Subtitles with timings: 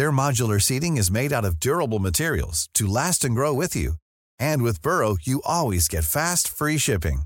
[0.00, 3.96] Their modular seating is made out of durable materials to last and grow with you.
[4.38, 7.24] And with Burrow, you always get fast, free shipping.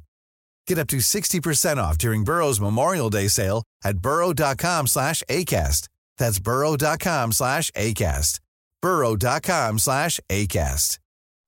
[0.67, 5.87] Get up to 60% off during Burrow's Memorial Day sale at burrow.com slash ACAST.
[6.19, 8.41] That's burrow.com slash ACAST.
[8.83, 10.99] burrow.com slash ACAST.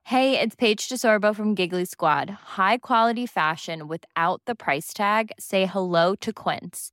[0.05, 2.31] Hey, it's Paige DeSorbo from Giggly Squad.
[2.55, 5.33] High quality fashion without the price tag.
[5.41, 6.93] Say hello to Quince.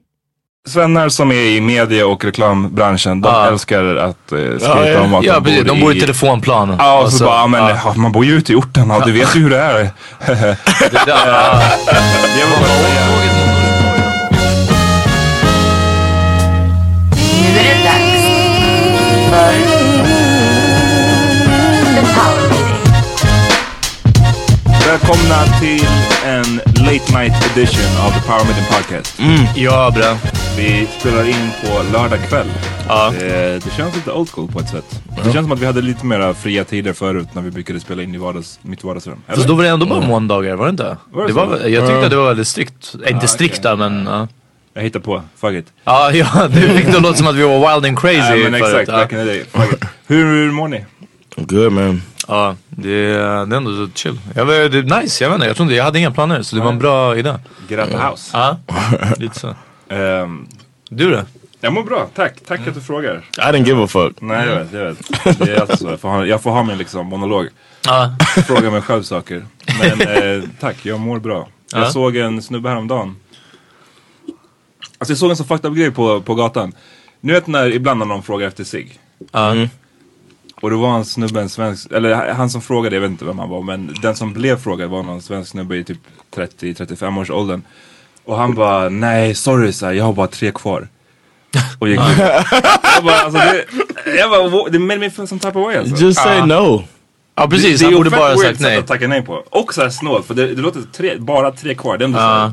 [0.67, 3.47] Svennar som är i media och reklambranschen, de ja.
[3.47, 6.75] älskar att eh, skriva ja, om att ja, de bor, de bor i telefonplan.
[6.79, 7.93] Ja, och, och så, så bara, men ja.
[7.97, 9.89] man bor ju ute i orten och du vet ju hur det är.
[10.91, 11.57] det där,
[24.87, 25.87] Välkomna till
[26.25, 29.19] en late night edition av The Power Meeting Podcast.
[29.19, 30.17] Mm, ja, bra.
[30.57, 32.47] Vi spelar in på lördag kväll.
[32.87, 33.13] Ja.
[33.19, 35.01] Det, det känns lite old school på ett sätt.
[35.07, 35.23] Ja.
[35.23, 38.03] Det känns som att vi hade lite mera fria tider förut när vi brukade spela
[38.03, 39.21] in i vardags, mitt vardagsrum.
[39.27, 40.97] Fast då var det ändå bara måndagar, var det inte?
[41.11, 42.95] Var det, det var, jag tyckte att det var väldigt strikt.
[43.05, 43.75] Äh, inte strikt okay.
[43.75, 44.07] men...
[44.07, 44.25] Uh.
[44.73, 45.65] Jag hittar på, fuck it.
[45.83, 48.53] Ja, ja du fick det låta som att vi var wild and crazy Nej men
[48.53, 49.43] exakt, back in the day.
[50.07, 50.85] Hur mår ni?
[51.35, 52.01] Good man.
[52.27, 53.13] Ja, det,
[53.45, 54.19] det är ändå chill.
[54.35, 55.47] Jag, det är nice, jag vet inte.
[55.47, 57.35] Jag, trodde, jag hade inga planer så det var en bra idé.
[57.67, 58.29] Get out the house.
[58.33, 58.57] Ja,
[59.17, 59.55] lite så.
[59.95, 60.47] Um,
[60.89, 61.21] du då?
[61.63, 62.33] Jag mår bra, tack.
[62.47, 62.69] Tack mm.
[62.69, 63.23] att du frågar.
[63.37, 64.21] I didn't give a fuck.
[64.21, 65.39] Nej jag vet, jag vet.
[65.39, 65.89] Det är alltså så.
[65.89, 67.47] Jag får ha, jag får ha min liksom monolog.
[67.85, 68.15] Ja.
[68.47, 69.45] Fråga mig själv saker.
[69.79, 70.01] Men
[70.41, 71.47] eh, tack, jag mår bra.
[71.71, 71.89] Jag ja.
[71.89, 73.15] såg en snubbe häromdagen.
[74.97, 76.73] Alltså jag såg en så fucked up grej på, på gatan.
[77.19, 78.99] Nu vet när ibland när någon frågar efter sig.
[79.33, 79.69] Mm.
[80.61, 83.39] Och då var en snubbe en svensk, eller han som frågade, jag vet inte vem
[83.39, 85.99] han var, men den som blev frågad var någon svensk snubbe i typ
[86.35, 87.61] 30-35 års åldern.
[88.25, 90.87] Och han bara, nej sorry så här, jag har bara tre kvar.
[91.79, 92.17] Och gick ut.
[92.95, 93.65] jag bara, alltså det,
[94.17, 95.95] jag bara, det made me feel some type of way alltså.
[95.95, 96.83] Just say no.
[97.35, 98.71] Ja precis, det, han borde bara sagt nej.
[98.71, 99.33] Det är att tacka nej på.
[99.49, 101.97] Och såhär snålt, för det, det låter tre, bara tre kvar.
[101.97, 102.51] Det är ändå uh.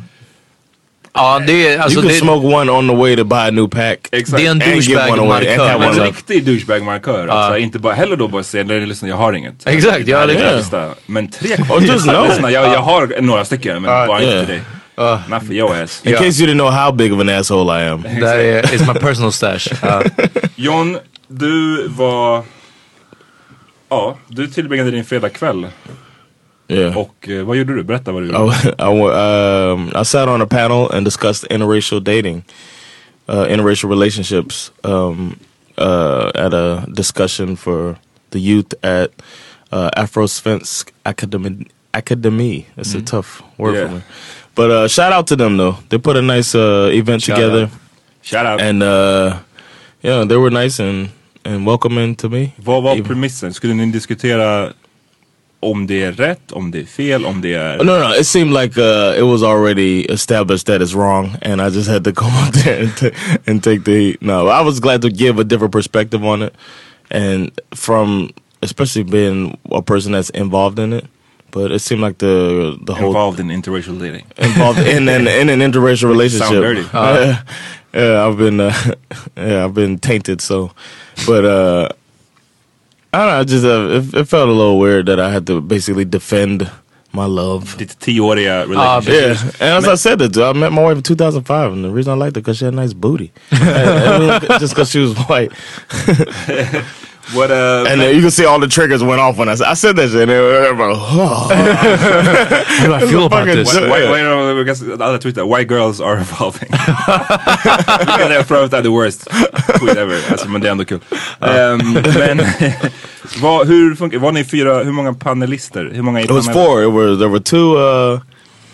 [1.12, 3.50] Ja, det är, alltså, you can det, smoke one on the way to buy a
[3.50, 3.98] new pack.
[4.12, 4.36] Exakt.
[4.36, 5.82] Det är en douchebag-markör.
[5.82, 7.26] En riktig douchebag-markör.
[7.26, 7.34] Uh.
[7.34, 9.66] Alltså, inte bara, heller då bara säga, nej lyssna jag har inget.
[9.66, 11.80] Exakt, ja det är Men tre kvar.
[11.80, 14.62] Lyssna, jag, jag har några stycken men bara inte till dig.
[14.98, 16.02] Uh, Not for your ass.
[16.04, 16.24] In yeah.
[16.24, 18.02] case you didn't know how big of an asshole I am.
[18.02, 19.68] That is my personal stash.
[19.82, 20.02] Uh.
[20.56, 22.44] John, du var...
[23.88, 25.66] Ja, du tillbringade din fredagkväll
[26.68, 26.96] Yeah.
[26.98, 27.82] Och eh, vad gjorde du?
[27.82, 28.74] Berätta vad du I, gjorde.
[28.78, 32.42] I, wa- um, I sat on a panel and discussed interracial dating,
[33.28, 35.36] uh, interracial relationships um,
[35.78, 37.96] uh, at a discussion for
[38.30, 39.08] the youth at
[39.72, 41.66] uh, Afrosvensk Academy.
[41.94, 42.66] Academy.
[42.76, 43.88] That's a tough word Yeah.
[43.88, 44.02] for me.
[44.54, 45.76] But uh, shout out to them though.
[45.88, 47.70] They put a nice uh, event Shout together, out.
[48.22, 48.60] Shout out.
[48.60, 49.38] and uh,
[50.02, 51.08] yeah, they were nice and
[51.44, 52.52] and welcoming to me.
[52.58, 53.54] vad var premissen?
[53.54, 54.72] Skulle ni diskutera
[55.60, 57.76] om det är rätt, om det är fel, om det är...
[57.78, 61.68] No, no, it seemed like uh, it was already established that it's wrong, and I
[61.68, 63.12] just had to come up there and,
[63.46, 64.22] and take the heat.
[64.22, 66.54] No, I was glad to give a different perspective on it,
[67.10, 68.30] and from
[68.62, 71.06] especially being a person that's involved in it.
[71.50, 74.26] But it seemed like the the whole Involved in interracial dating.
[74.36, 76.48] involved in an in an interracial relationship.
[76.48, 76.82] Sound dirty.
[76.92, 77.42] yeah,
[77.94, 78.74] yeah, I've been uh,
[79.36, 80.40] yeah, I've been tainted.
[80.42, 80.70] So,
[81.26, 81.88] but uh,
[83.18, 83.40] I don't know.
[83.40, 86.70] I just uh, it, it felt a little weird that I had to basically defend
[87.12, 87.76] my love.
[87.78, 89.60] Ditt tioåriga Ah, relationship.
[89.60, 92.12] Yeah, and as I said, it, I met my wife in 2005, and the reason
[92.12, 93.62] I liked her because she had a nice booty, And-
[94.42, 95.50] and just because she was white.
[97.34, 99.66] What, uh, And then you can see all the triggers went off when I said,
[99.66, 100.22] I said that shit.
[100.22, 101.48] And everybody, oh.
[101.50, 103.72] How do I feel about fucking this?
[103.72, 103.82] shit.
[103.88, 106.68] Why, why, why, jag guess alla tweetar, white girls are evolving.
[106.70, 109.28] Vilket är för övrigt är the worst
[109.80, 110.18] tweet ever.
[110.30, 111.00] Alltså, men det är ändå kul.
[111.40, 112.40] Men
[113.42, 115.90] vad, hur funkar, var ni fyra, hur många panelister?
[115.94, 116.82] Hur många i It was four.
[116.82, 118.20] It was there were two uh,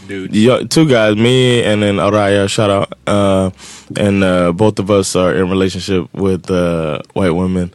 [0.08, 0.36] Dudes.
[0.36, 2.48] yo- two guys, me and then Araya.
[2.48, 2.92] Shout out.
[3.08, 3.50] Uh,
[3.96, 7.70] and uh, both of us are in relationship with uh, white women,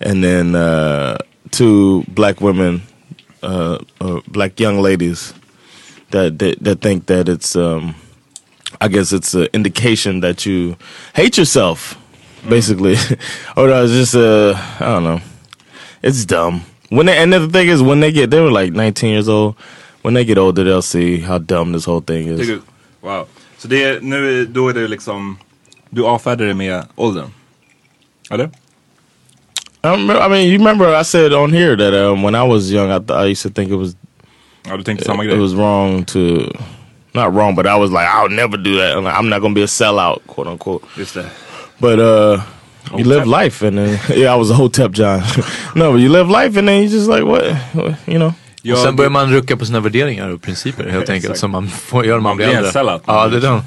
[0.00, 1.18] and then uh,
[1.50, 2.82] two black women,
[3.42, 5.34] uh, uh, black young ladies
[6.10, 7.56] that, that that think that it's.
[7.56, 7.94] Um,
[8.80, 10.76] I guess it's an indication that you
[11.14, 11.98] hate yourself,
[12.48, 12.94] basically,
[13.56, 15.20] or no, it's just uh, I don't know.
[16.02, 16.62] It's dumb.
[16.88, 19.56] When they, and the thing is, when they get, they were like 19 years old.
[20.02, 22.40] When they get older, they'll see how dumb this whole thing is.
[22.40, 22.62] Tycker?
[23.02, 23.26] Wow.
[23.58, 25.38] Så det nu, då är det liksom,
[25.90, 27.30] du avfärdar det med åldern?
[28.30, 28.50] Eller?
[29.82, 32.70] I, remember, I mean, you remember I said on here that um, when I was
[32.70, 33.94] young, I, th- I used to think it was
[34.68, 36.52] Ja, du tänkte samma it was wrong to,
[37.14, 38.96] not wrong, but I was like, I'll never do that.
[38.96, 40.82] I'm, like, I'm not gonna be a sellout, quote unquote.
[40.96, 41.24] Just det.
[41.78, 42.40] But uh,
[42.98, 43.42] you live Hotep.
[43.44, 45.22] life, and then yeah, I was a hotep John.
[45.74, 47.44] no, but you live life, and then you're just like what,
[47.74, 48.32] what you know.
[48.72, 51.24] Och sen börjar man rucka på sina värderingar och principer helt enkelt.
[51.24, 51.38] Exakt.
[51.40, 52.72] Som man får göra när man Man blir blir äldre.
[52.72, 53.02] sellout.
[53.06, 53.62] Ja, det är den.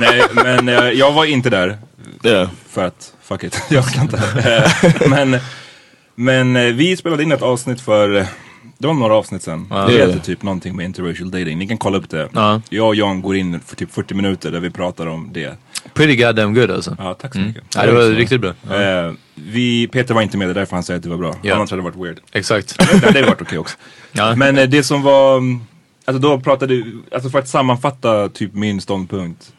[0.00, 1.78] Nej, men eh, jag var inte där.
[2.24, 2.48] Yeah.
[2.70, 4.22] För att, fuck it, jag ska inte.
[5.08, 5.36] Men
[6.16, 8.26] men eh, vi spelade in ett avsnitt för, eh,
[8.78, 9.68] det var några avsnitt sen.
[9.68, 9.88] Det Ja.
[9.88, 11.58] heter typ någonting med interracial dating.
[11.58, 12.28] Ni kan kolla upp det.
[12.32, 12.60] Ja.
[12.68, 15.58] Jag och Jan går in för typ 40 minuter där vi pratar om det.
[15.94, 16.96] Pretty goddamn good alltså.
[16.98, 17.62] Ja, tack så mycket.
[17.76, 18.50] Ja, det var riktigt bra.
[18.50, 21.34] Eh, vi, Peter var inte med, det är därför han säger att det var bra.
[21.42, 21.54] Ja.
[21.54, 22.20] Annars hade det varit weird.
[22.32, 22.78] Exakt.
[23.00, 23.76] Det hade varit okej också.
[24.12, 24.36] Ja.
[24.36, 25.60] Men det som var, mm,
[26.04, 29.52] alltså då pratade, alltså för att sammanfatta typ min ståndpunkt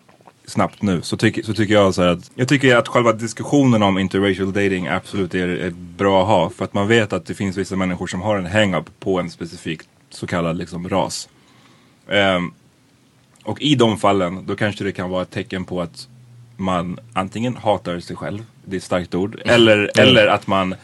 [0.47, 3.83] snabbt nu så, tycker så tycker jag så här att, jag tycker att själva diskussionen
[3.83, 6.49] om interracial dating absolut är, är bra att ha.
[6.49, 9.29] För att man vet att det finns vissa människor som har en hang-up på en
[9.29, 11.29] specifik så kallad liksom ras.
[12.09, 12.51] Ehm,
[13.43, 16.07] och i de fallen då kanske det kan vara ett tecken på att
[16.57, 20.75] man antingen hatar sig själv, det är ett starkt ord, eller, eller att man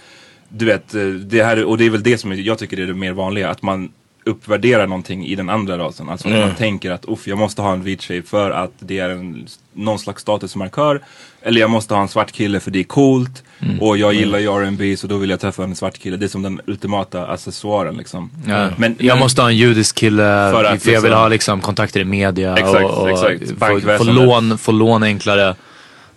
[0.50, 2.94] du vet, eh, det här, och det är väl det som jag tycker är det
[2.94, 3.92] mer vanliga, att man
[4.26, 6.10] uppvärderar någonting i den andra rasen.
[6.10, 6.48] Alltså att Mm.
[6.48, 9.48] man tänker att uff, jag måste ha en vit tjej för att det är en,
[9.74, 11.02] någon slags statusmarkör.
[11.42, 13.44] Eller jag måste ha en svart kille för det är coolt.
[13.60, 13.82] Mm.
[13.82, 16.18] Och jag gillar ju R&B så då vill jag träffa en svart kille.
[16.18, 18.30] Det är som den ultimata accessoaren liksom.
[18.48, 18.68] Ja.
[18.78, 21.62] Men, jag måste ha en judisk kille För för, att jag vill liksom- ha liksom
[21.62, 23.60] kontakter i media Exakt, och, och exakt.
[23.60, 25.56] få, få, lån, få lån enklare.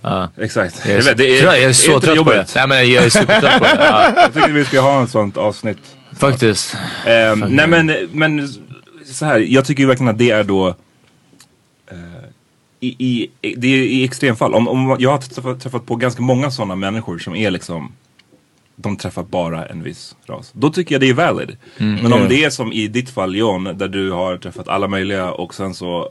[0.02, 0.28] Ja.
[0.40, 0.80] Exakt.
[0.84, 2.46] Jag är, Jag vet, det är, jag är så trött på det.
[2.56, 3.76] Nej, men jag är supertrött på det.
[3.90, 5.78] Ja, Jag tycker vi ska ha ett sånt avsnitt.
[6.16, 6.76] Faktiskt.
[7.06, 8.48] Ehm, nej men, men
[9.04, 10.68] så här, jag tycker ju verkligen att det är då
[11.86, 11.96] eh,
[12.80, 14.54] i, i, det är i extremfall.
[14.54, 17.92] Om, om, jag har träffat, träffat på ganska många sådana människor som är liksom
[18.76, 20.50] de träffar bara en viss ras.
[20.52, 21.56] Då tycker jag det är valid.
[21.78, 25.30] Men om det är som i ditt fall John, där du har träffat alla möjliga
[25.30, 26.10] och sen så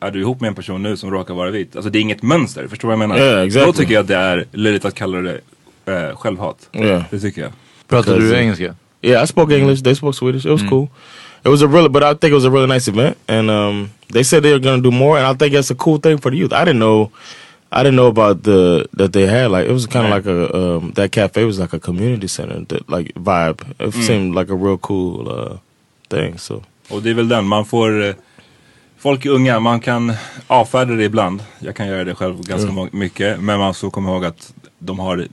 [0.00, 1.76] är du ihop med en person nu som råkar vara vit.
[1.76, 3.24] Alltså det är inget mönster, förstår du vad jag menar?
[3.24, 3.66] Yeah, exactly.
[3.66, 5.40] Då tycker jag att det är löjligt att kalla det
[5.86, 6.68] eh, självhat.
[6.72, 7.02] Yeah.
[7.10, 7.52] Det tycker jag.
[7.88, 8.74] Pratar du engelska?
[9.06, 9.82] Yeah, I spoke English.
[9.82, 10.44] They spoke Swedish.
[10.46, 10.88] It was cool.
[11.44, 13.90] It was a really, but I think it was a really nice event, and um,
[14.12, 16.30] they said they were gonna do more, and I think that's a cool thing for
[16.32, 16.52] the youth.
[16.52, 17.10] I didn't know,
[17.70, 20.26] I didn't know about the that they had like it was kind of Right.
[20.26, 23.58] like a um, that cafe was like a community center that like vibe.
[23.78, 25.58] It seemed like a real cool uh,
[26.10, 26.38] thing.
[26.38, 28.14] So Och det är väl den, man får eh,
[28.98, 30.12] Folk är unga, man kan
[30.46, 31.42] avfärda det ibland.
[31.58, 33.40] Jag kan göra det själv ganska må- mycket.
[33.40, 35.26] Men man ska komma ihåg att de har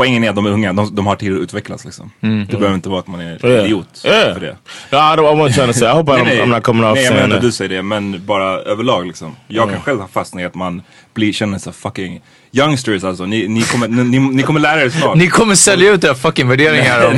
[0.00, 2.10] poängen är att de är unga, de, de har tid att utvecklas liksom.
[2.20, 3.64] Det behöver inte vara att man är Yeah.
[3.64, 4.34] idiot Yeah.
[4.34, 4.56] för det.
[4.92, 5.88] No, I, don't, I trying to say.
[5.88, 8.26] I hope I'm, I'm not coming off nej, jag menar inte du säger det, men
[8.26, 9.36] bara överlag liksom.
[9.48, 10.82] Jag kan själv fastna i att man
[11.14, 12.20] blir, känner sig fucking
[12.52, 13.26] youngsters alltså.
[13.26, 15.16] Ni, ni, kommer, ni, ni kommer lära er snart.
[15.16, 17.16] Ni kommer sälja ut era fucking värderingar om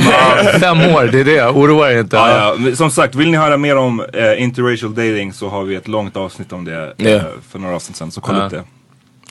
[0.59, 1.49] fem år, det är det.
[1.49, 2.15] Oroa er inte.
[2.15, 2.75] Ja, ja.
[2.75, 6.17] Som sagt, vill ni höra mer om eh, interracial dating så har vi ett långt
[6.17, 7.23] avsnitt om det Yeah.
[7.51, 8.11] för några avsnitt sedan.
[8.11, 8.63] Så kolla upp det.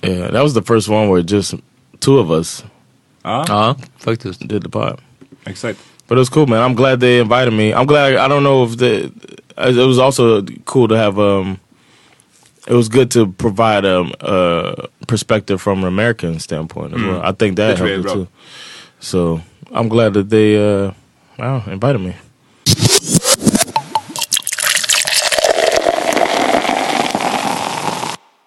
[0.09, 1.55] Yeah, that was the first one where just
[2.01, 2.65] two of us
[3.25, 4.49] Ja, Ja, faktiskt.
[4.49, 4.99] did the pod.
[5.47, 5.79] exakt.
[6.09, 6.61] But it was cool, man.
[6.63, 7.73] I'm glad they invited me.
[7.73, 8.17] I'm glad.
[8.17, 9.11] I don't know if the.
[9.57, 11.19] It was also cool to have.
[11.19, 11.59] Um,
[12.69, 17.21] it was good to provide a um, uh, perspective from an American standpoint as well.
[17.23, 18.29] I think that That's helped it too.
[19.01, 19.41] So
[19.73, 20.93] I'm glad that they uh,
[21.39, 22.15] wow, invited me.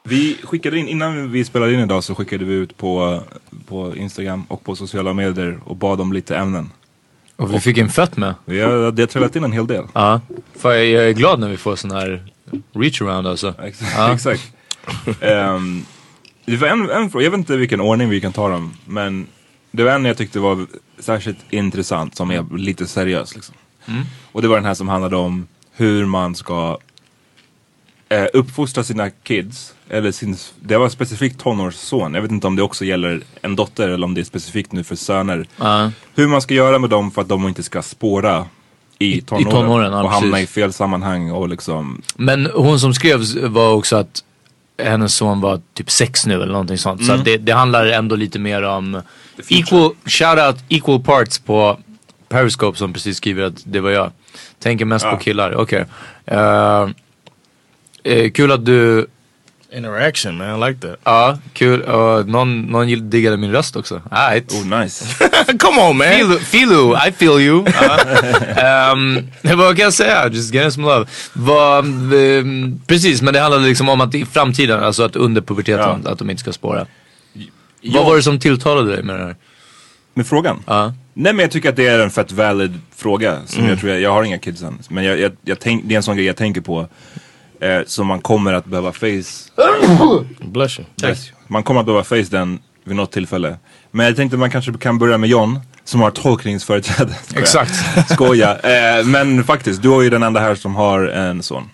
[0.08, 3.22] Vi skickade in, innan vi spelade in idag så skickade vi ut på,
[3.68, 6.70] på Instagram och på sociala medier och bad om lite ämnen.
[7.36, 8.34] Och vi fick en fett med.
[8.46, 9.86] Vi har, det har trillat in en hel del.
[9.94, 10.22] Ja.
[10.56, 12.24] För jag är glad när vi får sån här
[12.74, 13.54] reach around alltså.
[13.64, 13.92] Exakt.
[13.98, 14.14] Ja.
[14.14, 14.52] Exakt.
[15.22, 15.86] Ehm,
[16.46, 19.28] det var en, en fråga, jag vet inte vilken ordning vi kan ta dem, men
[19.72, 20.66] det var en jag tyckte var
[21.00, 23.36] särskilt intressant som är lite seriös.
[23.36, 23.56] Liksom.
[24.32, 26.78] Och det var den här som handlade om hur man ska
[28.10, 29.74] eh, uppfostra sina kids.
[29.90, 33.90] Eller sin, det var specifikt tonårsson, jag vet inte om det också gäller en dotter
[33.90, 35.48] eller om det är specifikt nu för söner.
[35.58, 35.92] Ja.
[36.16, 38.46] Hur man ska göra med dem för att de inte ska spåra
[39.00, 40.50] i tonåren, tonåren, ja, och hamna precis.
[40.50, 44.24] i fel sammanhang och liksom Men hon som skrev var också att
[44.78, 47.06] hennes son var typ sex nu eller någonting sånt.
[47.06, 49.02] Så att det, det handlar ändå lite mer om
[49.48, 51.80] equal, shoutout equal parts på
[52.30, 54.12] Periscope som precis skriver att det var jag.
[54.60, 55.86] Tänker mest på killar, okej.
[56.26, 56.88] Eh,
[58.06, 59.08] eh, kul att du,
[59.76, 60.64] Interaction, man.
[60.64, 61.00] I like that.
[61.04, 64.02] ja kul, uh, någon, någon diggade min röst också.
[64.12, 64.54] Right.
[64.54, 65.06] Oh nice.
[65.60, 66.08] Come on, man.
[66.08, 67.64] Feel, feel you, I feel you.
[67.66, 68.00] Ja.
[68.92, 70.28] Ehm, vad kan jag säga?
[70.28, 71.06] Just getting some love.
[71.34, 76.02] Vad, ehm, precis, men det handlade liksom om att i framtiden, alltså att under puberteten,
[76.04, 76.12] Ja.
[76.12, 76.86] att de inte ska spåra.
[77.84, 79.36] Vad var det som tilltalade dig med det här?
[80.14, 80.64] Med frågan?
[80.68, 80.94] Ja.
[81.14, 83.38] Nej men jag tycker att det är en fett valid fråga.
[83.46, 84.80] Som jag, tror jag, jag har inga kids än.
[84.90, 86.88] Men jag, jag, jag tänk, det är en sån grej jag tänker på.
[87.66, 89.52] Eh, som man kommer att behöva face.
[90.40, 90.88] Bless you.
[91.04, 91.32] Yes.
[91.48, 93.58] Man kommer att behöva face den vid något tillfälle.
[93.92, 95.60] Men jag tänkte man kanske kan börja med John.
[95.84, 97.16] Som har tolkningsföreträde.
[97.36, 97.74] Exakt.
[98.10, 98.58] Skoja.
[98.58, 101.70] Eh, men faktiskt, du är ju den enda här som har en son.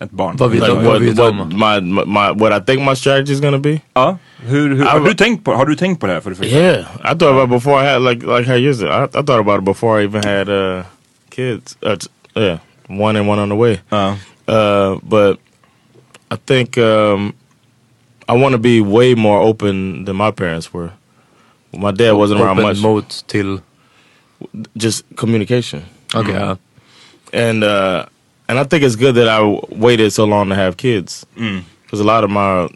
[0.00, 0.36] Ett barn.
[0.36, 3.80] Vad vet Like what, my, my I think my strategy is gonna be?
[3.92, 4.18] Ja.
[4.42, 6.36] Hur, hur, I har, du tänkt på, har du tänkt på det här för det
[6.36, 6.56] första?
[6.56, 8.88] Yeah, I thought about before I had like like how you said.
[8.88, 10.84] I, I thought about it before I even had uh,
[11.30, 11.76] kids.
[11.86, 11.96] Uh,
[12.34, 13.78] yeah, one and one on the way.
[13.88, 14.16] Ja.
[14.46, 15.38] Uh, but
[16.30, 17.34] I think um,
[18.28, 20.92] I want to be way more open than my parents were.
[21.72, 22.82] My dad wasn't around Open much.
[22.82, 23.62] mot till...
[24.76, 26.56] just communication, Okej, ja.
[27.32, 28.06] and uh,
[28.48, 32.04] and I think it's good that I waited so long to have kids because a
[32.04, 32.68] lot of my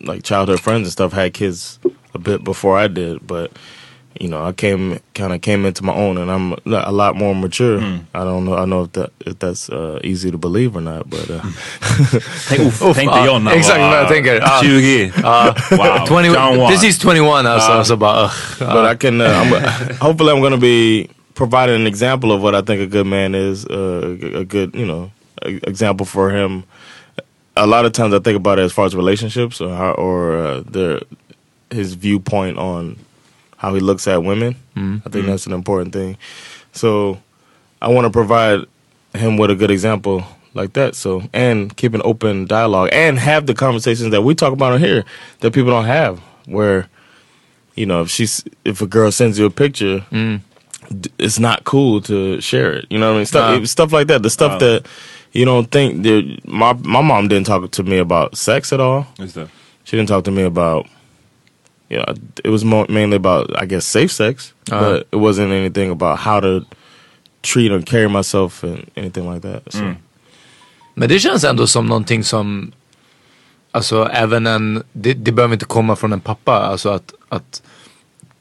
[0.00, 1.78] like childhood friends and stuff had kids
[2.14, 3.52] a bit before I did, but
[4.20, 7.34] you know I came kind of came into my own, and I'm a lot more
[7.34, 7.80] mature.
[8.14, 8.54] I don't know.
[8.54, 11.40] I know if that if that's uh, easy to believe or not, but uh,
[12.48, 14.34] Tänk, uff, tänk dig ja, John när han exakt var, vad jag tänker.
[14.34, 14.60] Ja.
[14.62, 15.12] 20.
[15.76, 16.06] wow.
[16.06, 16.68] 20, John Wall.
[16.70, 18.32] precis 21 alltså, så bara ugh.
[18.58, 19.20] but I can.
[19.20, 19.52] Uh, I'm,
[20.00, 23.34] hopefully, I'm going to be providing an example of what I think a good man
[23.34, 23.66] is.
[23.66, 25.10] Uh, a good, you know,
[25.42, 26.62] a- example for him.
[27.56, 30.36] A lot of times, I think about it as far as relationships or how, or
[30.36, 31.00] uh, the
[31.70, 32.96] his viewpoint on
[33.60, 34.54] how he looks at women.
[34.74, 35.06] Mm-hmm.
[35.06, 36.16] I think that's an important thing.
[36.72, 37.18] So,
[37.82, 38.60] I want to provide
[39.12, 40.24] him with a good example
[40.54, 40.94] like that.
[40.94, 44.80] So, and keep an open dialogue and have the conversations that we talk about on
[44.80, 45.04] here
[45.40, 46.88] that people don't have, where
[47.74, 50.40] you know, if she's if a girl sends you a picture, mm.
[50.98, 52.86] d- it's not cool to share it.
[52.88, 53.26] You know what I mean?
[53.26, 53.64] Stuff Nah.
[53.66, 54.22] stuff like that.
[54.22, 54.86] The stuff that
[55.32, 56.02] you don't think
[56.46, 59.06] my my mom didn't talk to me about sex at all.
[59.84, 60.86] She didn't talk to me about
[61.90, 64.80] you know, it was mo- mainly about I guess safe sex, Uh-huh.
[64.92, 66.64] but it wasn't anything about how to
[67.42, 69.72] treat or carry myself and anything like that.
[69.72, 69.94] So
[70.94, 72.72] Men det känns ändå som någonting som,
[73.70, 76.52] alltså även en, det, det behöver inte komma från en pappa.
[76.52, 77.62] Alltså att, att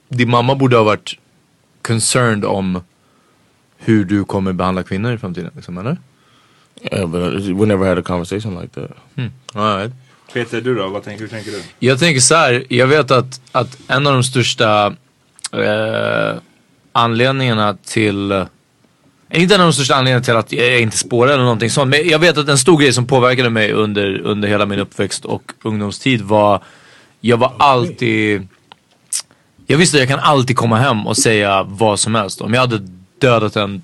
[0.09, 1.13] din mamma borde ha varit
[1.81, 2.81] concerned om
[3.77, 5.51] hur du kommer behandla kvinnor i framtiden.
[5.55, 5.97] Liksom, eller?
[6.91, 8.91] yeah, but we never had a conversation like that.
[9.55, 9.91] All right.
[10.33, 10.87] Peter, du då?
[10.87, 11.61] Vad tänker, hur tänker du?
[11.79, 14.95] Jag tänker så här, jag vet att, att en av de största
[15.53, 16.39] eh,
[16.91, 18.45] anledningarna till eh,
[19.33, 21.89] inte en av de största anledningarna till att jag inte spårar eller någonting sånt.
[21.89, 25.25] Men jag vet att en stor grej som påverkade mig under, under hela min uppväxt
[25.25, 26.63] och ungdomstid var
[27.21, 28.47] Jag var alltid
[29.67, 32.41] Jag visste att jag kan alltid komma hem och säga vad som helst.
[32.41, 32.87] Om jag hade
[33.19, 33.81] dödat en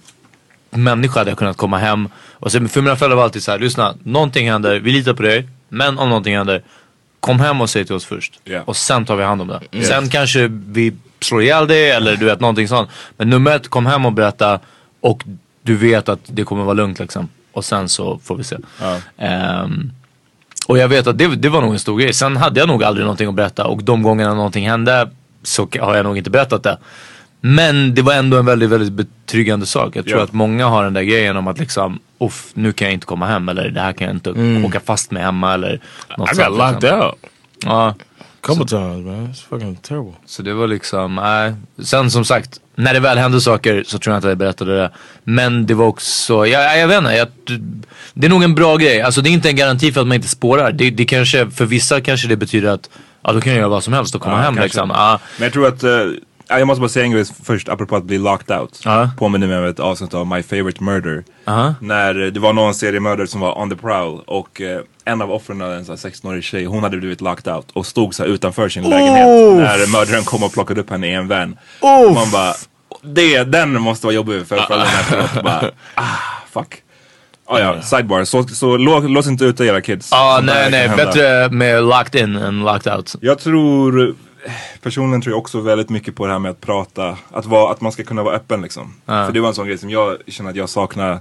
[0.70, 3.60] människa hade jag kunnat komma hem och säga, för mina föräldrar var alltid så här,
[3.60, 6.62] lyssna, någonting händer, vi litar på dig, men om någonting händer,
[7.20, 8.40] kom hem och säg till oss först.
[8.44, 8.62] Ja.
[8.66, 9.84] Och sen tar vi hand om det.
[9.86, 12.90] Sen kanske vi slår ihjäl dig eller du vet någonting sånt.
[13.18, 14.60] Men nummer ett, kom hem och berätta
[15.02, 15.24] och
[15.62, 17.30] du vet att det kommer vara lugnt liksom.
[17.52, 18.58] Och sen så får vi se.
[19.18, 19.92] Ehm,
[20.68, 22.14] och jag vet att det, det var nog en stor grej.
[22.14, 25.10] Sen hade jag nog aldrig någonting att berätta och de gångerna någonting hände
[25.44, 26.78] så har jag nog inte berättat det.
[27.48, 29.96] Men det var ändå en väldigt, väldigt betryggande sak.
[29.96, 30.24] Jag tror Ja.
[30.24, 33.26] att många har den där grejen om att liksom, uff, nu kan jag inte komma
[33.28, 34.30] hem eller det här kan jag inte
[34.68, 35.80] åka fast med hemma eller
[36.18, 37.00] något I got sånt, locked liksom.
[37.02, 37.16] out
[37.64, 37.94] Ja,
[38.42, 39.28] couple times, man.
[39.28, 40.14] It's fucking terrible.
[40.26, 41.54] så det var liksom, nej.
[41.84, 44.78] Sen som sagt, när det väl hände saker så tror jag inte att jag berättade
[44.78, 44.92] det.
[45.24, 47.28] Men det var också, jag, jag vet inte, jag,
[48.14, 49.02] det är nog en bra grej.
[49.02, 50.72] Alltså det är inte en garanti för att man inte spårar.
[50.72, 52.90] Det, det kanske, för vissa kanske det betyder att,
[53.24, 54.64] ja då kan jag göra vad som helst och komma Ja, hem kanske.
[54.64, 54.90] liksom.
[54.94, 56.06] Ja, Men jag tror att, ja,
[56.48, 58.82] jag måste bara säga en grej först apropå att bli locked out.
[58.84, 59.10] Ja.
[59.18, 61.24] Påminner mig om ett avsnitt av My Favorite Murder.
[61.46, 61.76] Aha.
[61.82, 65.32] När eh, det var någon seriemördare som var on the prowl och eh, en av
[65.32, 68.30] offren, en sån här 16-årig tjej, hon hade blivit locked out och stod så här
[68.30, 71.58] utanför sin lägenhet när mördaren kom och plockade upp henne i en van.
[72.14, 72.54] Man bara,
[73.02, 75.34] det, den måste vara jobbig för föräldrarna efteråt.
[75.44, 76.04] Bara, ah,
[76.52, 76.82] fuck.
[77.48, 78.24] Oh, ja, sidebar.
[78.24, 80.10] Så, så lå, lås inte ute era kids.
[80.12, 80.98] Ja, där nej, nej.
[80.98, 83.16] Bättre med locked in än locked out.
[83.22, 84.16] Jag tror,
[84.82, 87.82] personligen tror jag också väldigt mycket på det här med att prata, att, vara, att
[87.82, 88.94] man ska kunna vara öppen liksom.
[89.06, 91.20] För det var en sån grej som jag känner att jag saknar.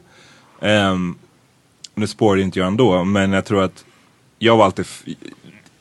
[0.61, 1.19] Um,
[1.95, 3.85] nu spår det inte jag ändå, men jag tror att
[4.39, 4.87] jag var alltid,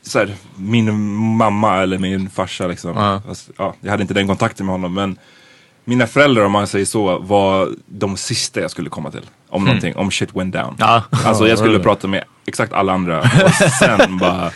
[0.02, 2.96] så här, min mamma eller min farsa liksom.
[2.96, 3.22] Ja.
[3.26, 5.18] Fast, ja, jag hade inte den kontakten med honom men
[5.84, 9.26] mina föräldrar om man säger så var de sista jag skulle komma till.
[9.48, 10.76] Om någonting, om shit went down.
[10.78, 11.02] Ja.
[11.10, 14.50] Alltså jag skulle prata med exakt alla andra och sen bara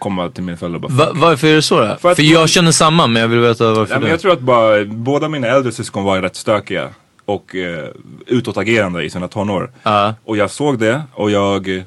[0.00, 1.96] komma till mina föräldrar bara Va, varför är det så då?
[2.00, 4.40] För För, jag känner samma men jag vill veta varför Ja, men jag tror att
[4.40, 6.88] bara, båda mina äldre syskon var rätt stökiga
[7.24, 7.88] och eh,
[8.26, 9.70] utåtagerande i sina tonår.
[9.82, 10.14] Ja.
[10.24, 11.84] Och jag såg det och jag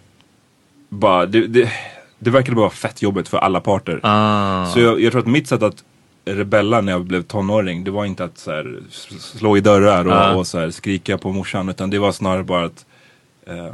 [0.89, 1.71] bara, det, det,
[2.19, 3.99] det verkade bara fett jobbigt för alla parter.
[4.03, 4.65] Ah.
[4.65, 5.83] Så jag, jag tror att mitt sätt att
[6.25, 8.79] rebella när jag blev tonåring, det var inte att så här,
[9.19, 10.35] slå i dörrar och, Ja.
[10.35, 12.85] och så här, skrika på morsan utan det var snarare bara att
[13.47, 13.73] eh,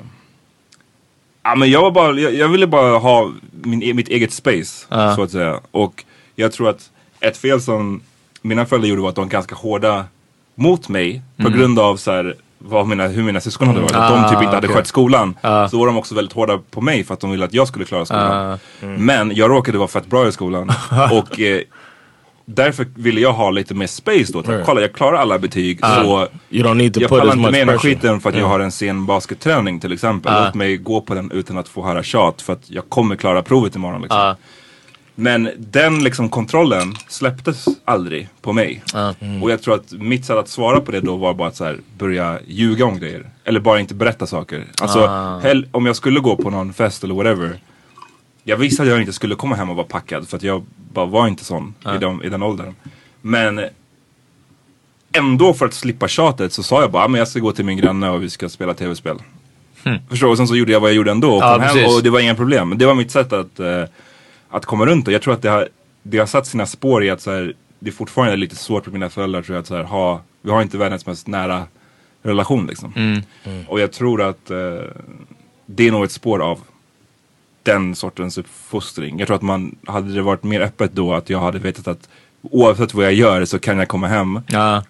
[1.43, 4.85] Ja men jag var bara, jag, jag ville bara ha min, e- mitt eget space
[4.89, 5.15] Ja.
[5.15, 5.59] så att säga.
[5.71, 6.03] Och
[6.35, 8.01] jag tror att ett fel som
[8.41, 10.05] mina föräldrar gjorde var att de var ganska hårda
[10.55, 13.95] mot mig på grund av så här, vad mina, hur mina syskon hade varit.
[13.95, 14.39] Att de typ Mm.
[14.39, 14.77] Ah, inte hade okej.
[14.77, 15.35] skött skolan.
[15.41, 15.69] Ja.
[15.69, 17.85] Så var de också väldigt hårda på mig för att de ville att jag skulle
[17.85, 18.51] klara skolan.
[18.53, 18.57] Ah.
[18.85, 20.71] Men jag råkade vara fett bra i skolan.
[21.11, 21.61] och eh,
[22.55, 24.41] därför ville jag ha lite mer space då.
[24.41, 24.65] Right.
[24.65, 25.79] Kolla jag klarar alla betyg.
[25.79, 28.59] Så You don't need to jag pallar inte med den skiten för att jag har
[28.59, 30.33] en sen basketträning till exempel.
[30.33, 30.45] Ah.
[30.45, 33.41] Låt mig gå på den utan att få höra tjat för att jag kommer klara
[33.41, 34.01] provet imorgon.
[34.01, 34.19] Liksom.
[34.19, 34.35] Ja.
[35.15, 38.83] Men den liksom kontrollen släpptes aldrig på mig.
[39.41, 41.65] Och jag tror att mitt sätt att svara på det då var bara att så
[41.65, 43.29] här, börja ljuga om grejer.
[43.43, 44.65] Eller bara inte berätta saker.
[44.81, 45.07] Alltså
[45.43, 47.59] hell, om jag skulle gå på någon fest eller whatever.
[48.49, 51.05] Jag visste att jag inte skulle komma hem och vara packad för att jag bara
[51.05, 52.75] var inte sån i, de, i den åldern.
[53.21, 53.61] Men
[55.11, 57.65] ändå för att slippa tjatet så sa jag bara, "Ah, men jag ska gå till
[57.65, 59.17] min granne och vi ska spela tv-spel.
[60.09, 60.31] Förstår du?
[60.31, 61.95] Och sen så gjorde jag vad jag gjorde ändå och Ja, kom hem precis.
[61.97, 62.77] och det var inga problem.
[62.77, 63.83] Det var mitt sätt att, eh,
[64.49, 65.11] att komma runt det.
[65.11, 65.67] Jag tror att det har,
[66.03, 68.91] det har satt sina spår i att så här, det är fortfarande lite svårt för
[68.91, 71.63] mina föräldrar tror jag att så här, ha, vi har inte världens mest nära
[72.23, 72.93] relation liksom.
[72.95, 73.21] Mm.
[73.67, 74.57] Och jag tror att eh,
[75.65, 76.59] det är nog ett spår av
[77.63, 79.19] den sortens uppfostring.
[79.19, 82.09] Jag tror att man, hade det varit mer öppet då att jag hade vetat att
[82.41, 84.39] oavsett vad jag gör så kan jag komma hem.
[84.47, 84.83] Ja.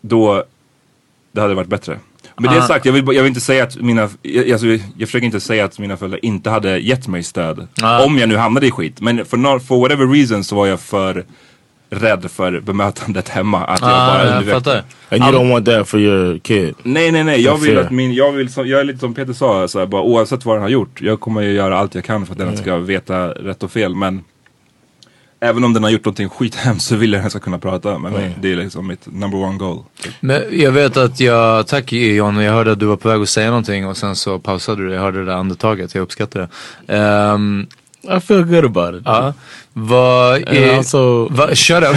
[0.00, 0.44] Då,
[1.32, 1.98] det hade varit bättre.
[2.36, 2.66] Men det Ah.
[2.66, 5.64] sagt, jag vill, jag vill inte säga att mina, jag, alltså, jag försöker inte säga
[5.64, 7.68] att mina föräldrar inte hade gett mig stöd.
[7.82, 8.04] Ah.
[8.04, 9.00] Om jag nu hamnade i skit.
[9.00, 11.24] Men för, no, for whatever reason så var jag för
[11.92, 13.64] rädd för bemötandet hemma.
[13.64, 14.82] Att jag Ah, bara jag fattar.
[15.08, 16.74] And you don't want that for your kid.
[16.82, 19.32] Nej nej nej, jag vill att min, jag vill, som- jag är lite som Peter
[19.32, 21.00] sa, så här, bara, oavsett vad den har gjort.
[21.02, 23.94] Jag kommer ju göra allt jag kan för att den ska veta rätt och fel.
[23.94, 24.24] Men
[25.40, 27.98] även om den har gjort någonting skithemskt så vill jag att den ska kunna prata
[27.98, 28.36] med mig.
[28.40, 29.78] Det är liksom mitt number one goal.
[30.20, 33.28] Men jag vet att jag, tack John, jag hörde att du var på väg att
[33.28, 34.92] säga någonting och sen så pausade du.
[34.94, 36.40] Jag hörde det där andetaget, jag uppskattar
[36.86, 36.94] det.
[36.96, 37.66] Ehm,
[38.04, 39.02] I feel good about it.
[39.04, 39.34] ja,
[39.72, 40.76] vad är...
[40.76, 41.96] also, Va, shut up.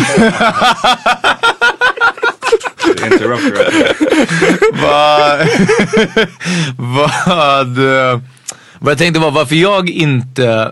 [4.81, 5.47] Vad,
[6.77, 7.77] vad,
[8.79, 10.71] vad jag tänkte var varför jag inte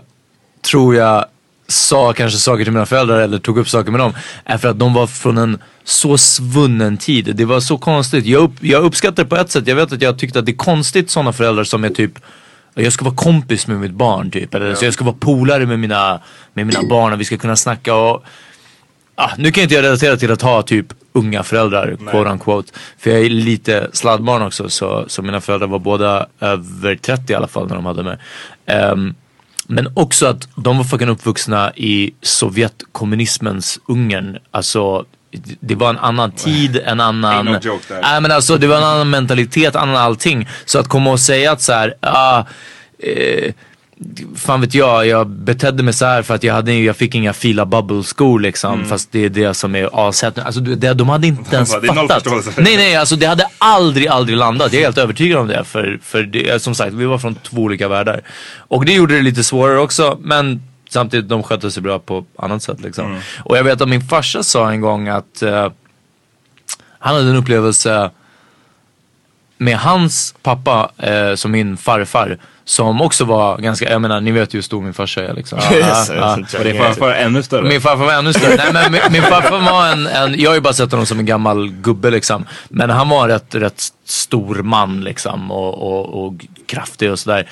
[0.62, 1.24] tror jag
[1.68, 4.12] sa kanske saker till mina föräldrar eller tog upp saker med dem
[4.44, 7.36] är för att de var från en så svunnen tid.
[7.36, 8.26] Det var så konstigt.
[8.26, 9.66] Jag, upp, jag uppskattar det på ett sätt.
[9.66, 12.12] Jag vet att jag tyckte att det är konstigt sådana föräldrar som är typ
[12.74, 14.54] jag ska vara kompis med mitt barn typ.
[14.54, 16.20] Eller så jag ska vara polare med mina,
[16.54, 18.24] med mina barn och vi ska kunna snacka och
[19.14, 22.72] ah, nu kan inte jag relatera till att ha typ unga föräldrar, quote unquote.
[22.98, 27.36] För jag är lite sladdbarn också så, så mina föräldrar var båda över 30 i
[27.36, 28.18] alla fall när de hade mig.
[28.66, 29.14] Ehm,
[29.66, 34.38] men också att de var fucking uppvuxna i Sovjetkommunismens Ungern.
[34.50, 35.04] Alltså
[35.60, 37.44] det var en annan tid, en annan...
[37.44, 38.00] No joke.
[38.02, 40.48] Nej men alltså det var en annan mentalitet, annan allting.
[40.64, 42.44] Så att komma och säga att så här, ah,
[42.98, 43.52] eh,
[44.36, 47.32] fan vet jag, jag betedde mig så här för att jag, hade, jag fick inga
[47.32, 48.74] fila bubble skor liksom.
[48.74, 48.86] Mm.
[48.86, 50.46] Fast det är det som är avsättning.
[50.46, 52.26] Alltså det, de hade inte ens fattat.
[52.56, 54.72] Nej nej, alltså det hade aldrig, aldrig landat.
[54.72, 55.64] Jag är helt övertygad om det.
[55.64, 58.22] För, för det, som sagt, vi var från två olika världar.
[58.58, 60.18] Och det gjorde det lite svårare också.
[60.22, 60.62] Men
[60.94, 63.06] samtidigt, de skötte sig bra på annat sätt liksom.
[63.06, 63.20] Mm.
[63.44, 65.72] Och jag vet att min farsa sa en gång att eh,
[66.98, 68.10] han hade en upplevelse
[69.58, 74.54] med hans pappa, eh, som min farfar, som också var ganska, jag menar ni vet
[74.54, 75.58] ju hur stor min farsa är liksom.
[75.72, 76.14] Yes, det
[76.70, 77.68] är farfar ännu större.
[77.68, 78.56] Min farfar var ännu större.
[78.56, 81.18] Nej, men min, min farfar var en, en, jag har ju bara sett honom som
[81.18, 82.46] en gammal gubbe liksom.
[82.68, 86.34] Men han var en rätt, rätt stor man liksom och, och, och
[86.66, 87.48] kraftig och sådär.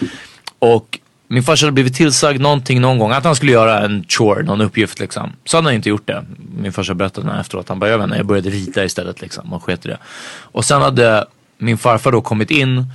[0.59, 0.99] Och
[1.33, 4.61] min farsa hade blivit tillsagd någonting någon gång att han skulle göra en chore, någon
[4.61, 5.33] uppgift liksom.
[5.45, 6.25] Så hade han inte gjort det.
[6.57, 9.53] Min farsa berättade när efteråt, han bara jag vet inte, jag började rita istället liksom
[9.53, 9.99] och sket i det.
[10.41, 11.27] Och sen hade
[11.59, 12.87] min farfar då kommit in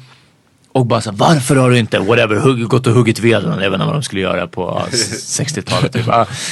[0.72, 3.74] och bara så varför har du inte, whatever, hugg, gått och huggit veden, jag vet
[3.74, 6.08] inte vad de skulle göra på ja, 60-talet typ.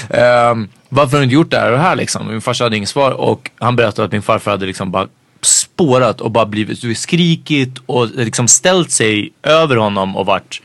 [0.09, 2.27] Ehm, varför har du inte gjort det här och det här liksom?
[2.27, 5.07] Min farsa hade inget svar och han berättade att min farfar hade liksom bara
[5.41, 10.61] spårat och bara blivit, skrikit och liksom ställt sig över honom och varit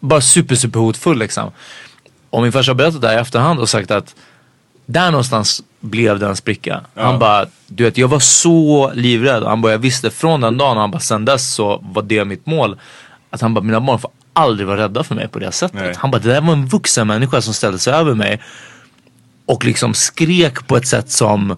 [0.00, 1.50] bara super, super hotfull liksom.
[2.30, 4.14] Och min farsa har berättat det här i efterhand och sagt att
[4.86, 6.80] där någonstans blev det en spricka.
[6.94, 9.42] Han bara, du vet jag var så livrädd.
[9.42, 12.46] Han bara, jag visste från den dagen, han bara, sen dess så var det mitt
[12.46, 12.78] mål.
[13.30, 15.80] Att han bara, mina barn får aldrig vara rädda för mig på det sättet.
[15.80, 15.94] Nej.
[15.98, 18.40] Han bara, det där var en vuxen människa som ställde sig över mig.
[19.46, 21.56] Och liksom skrek på ett sätt som,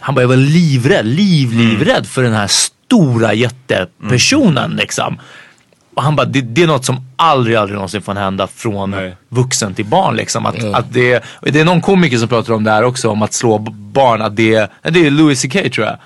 [0.00, 5.18] han bara, jag var livrädd, liv, livrädd för den här stora jättepersonen liksom.
[6.00, 9.16] Han bara, det, det är något som aldrig, aldrig någonsin får hända från Nej.
[9.28, 10.46] vuxen till barn liksom.
[10.46, 13.32] Att, att det, det är någon komiker som pratar om det här också, om att
[13.32, 13.58] slå
[13.92, 14.22] barn.
[14.22, 15.96] Att det, det är Louis CK tror jag.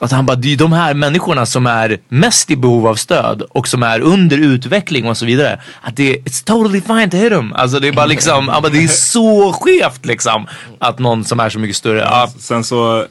[0.00, 3.42] Att han bara, det är de här människorna som är mest i behov av stöd
[3.42, 5.60] och som är under utveckling och så vidare.
[5.80, 7.52] Att det är, it's totally fine to hit them.
[7.52, 10.46] Alltså det är bara liksom, han bara, det är så skevt liksom.
[10.78, 13.06] Att någon som är så mycket större, ja, Sen så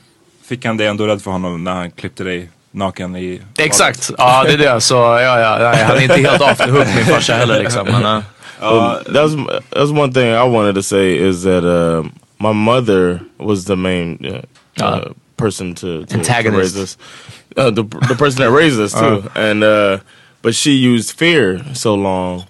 [0.47, 3.41] fick han dig ändå rädd för honom när han klippte dig naken i...
[3.57, 4.11] exakt.
[4.17, 4.81] Ja det är det.
[4.81, 7.87] Så ja, ja, nej, han är inte helt off the hook min farsa heller liksom.
[7.87, 8.23] Men, uh,
[8.63, 9.33] Um, that's
[9.71, 12.03] that's one thing I wanted to say is that uh,
[12.37, 14.41] my mother was the main uh,
[14.79, 16.97] uh, Uh, person to, to, to raise us.
[17.57, 19.97] Uh, the the person that raised us too, and uh,
[20.43, 22.45] but she used fear so long,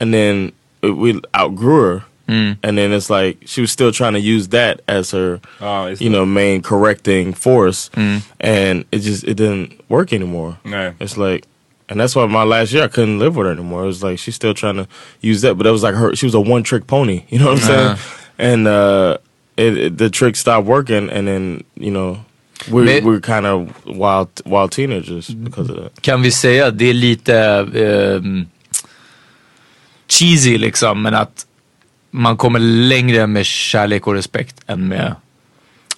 [0.00, 2.04] and then we outgrew her.
[2.30, 2.56] Mm.
[2.62, 5.90] And then it's like she was still trying to use that as her, oh, Ja,
[5.90, 6.12] just you det.
[6.16, 8.22] know, main correcting force, mm.
[8.40, 10.56] and it just it didn't work anymore.
[10.64, 10.94] Nej.
[11.00, 11.44] It's like,
[11.88, 13.82] and that's why my last year I couldn't live with her anymore.
[13.82, 14.86] It was like she's still trying to
[15.20, 16.14] use that, but it was like her.
[16.14, 17.24] She was a one trick pony.
[17.30, 17.88] You know what I'm saying?
[17.88, 18.16] Uh-huh.
[18.38, 19.18] And uh,
[19.56, 22.24] it, it, the trick stopped working, and then you know
[22.70, 26.00] we Men- we're kind of wild wild teenagers because of that.
[26.02, 27.34] kan vi säga att det är lite
[27.74, 28.46] ehm,
[30.08, 31.46] cheesy liksom men att
[32.10, 35.14] man kommer längre med kärlek och respekt än med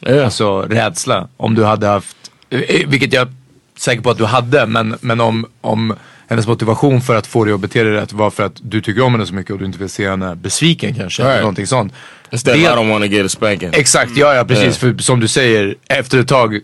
[0.06, 0.24] Yeah.
[0.24, 1.28] alltså, rädsla.
[1.36, 2.16] Om du hade haft,
[2.50, 3.32] eh, vilket jag är
[3.78, 5.94] säker på att du hade, men, men om, om
[6.28, 9.02] hennes motivation för att få dig att bete dig rätt var för att du tycker
[9.02, 11.22] om henne så mycket och du inte vill se henne besviken kanske.
[11.22, 11.30] Right.
[11.32, 11.92] Eller någonting sånt.
[12.30, 13.70] Instead, Det- I don't want to get a spanking.
[13.72, 14.76] Exakt, ja ja precis.
[14.76, 16.60] För som du säger, efter ett tag,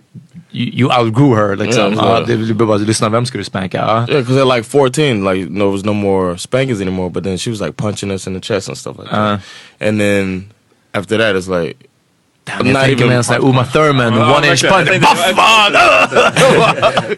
[0.51, 1.93] you, you outgrew her liksom.
[1.93, 3.79] Ja, Ja, det, du bara lyssna, vem ska du spanka?
[3.79, 4.07] Ja.
[4.09, 7.11] Yeah, because at like 14, like no, there was no more spankings anymore.
[7.11, 9.19] But then she was like punching us in the chest and stuff like that.
[9.19, 9.39] Uh-huh.
[9.81, 10.51] And then
[10.95, 11.88] after that, it's like
[12.49, 13.41] Damn, Not even en sån.
[13.43, 14.89] Uma Thurman, Ja, one inch punch.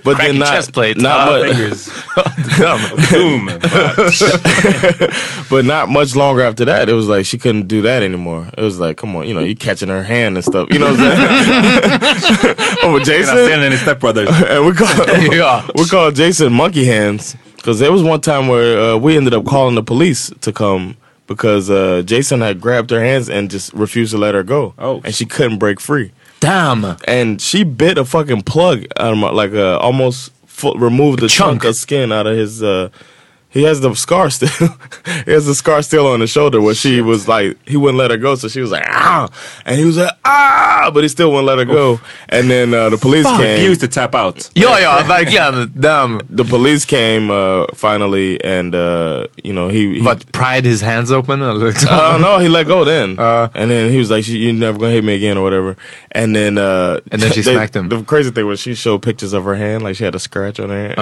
[0.02, 0.96] But Crack then not, chest plate.
[1.00, 1.28] not
[2.62, 3.46] Ah, mu- Boom.
[5.50, 6.88] but not much longer after that.
[6.88, 8.46] It was like she couldn't do that anymore.
[8.58, 10.68] It was like, come on, you know, you catching her hand and stuff.
[10.70, 12.56] You know what I'm saying?
[12.82, 14.28] oh, Jason, scenen i Step Brothers.
[14.48, 14.88] and we call
[15.32, 15.62] Ja.
[15.74, 19.44] we call Jason monkey hands because there was one time where uh, we ended up
[19.44, 20.96] calling the police to come
[21.30, 24.74] because uh, Jason had grabbed her hands and just refused to let her go.
[24.78, 25.00] Oh.
[25.04, 26.10] and she couldn't break free.
[26.40, 26.96] Damn!
[27.06, 31.28] and she bit a fucking plug out of my like uh, almost fu- removed the
[31.28, 31.62] chunk.
[31.62, 32.88] chunk of skin out of his uh
[33.50, 34.48] he has the scar still.
[35.26, 38.10] he has the scar still on his shoulder where she was like, he wouldn't let
[38.10, 38.34] her go.
[38.36, 39.28] So she was like, ah.
[39.66, 40.90] And he was like, ah.
[40.94, 42.00] But he still wouldn't let her go.
[42.28, 43.64] And then uh, the police He came.
[43.64, 44.50] used to tap out.
[44.54, 45.72] Ja, ja, verkligen.
[45.78, 46.20] Damn.
[46.30, 49.94] the police came uh, finally and, uh, you know, he.
[49.98, 51.42] he But pried his hands open?
[51.42, 51.88] Eller liksom.
[51.90, 53.16] uh, no, he let go then.
[53.54, 55.76] and then he was like, "You're never gonna hit me again" or whatever.
[56.12, 57.88] And then, uh, And then she they- smacked him.
[57.88, 60.58] The crazy thing was she showed pictures of her hand, like she had a scratch
[60.60, 60.98] on her hand.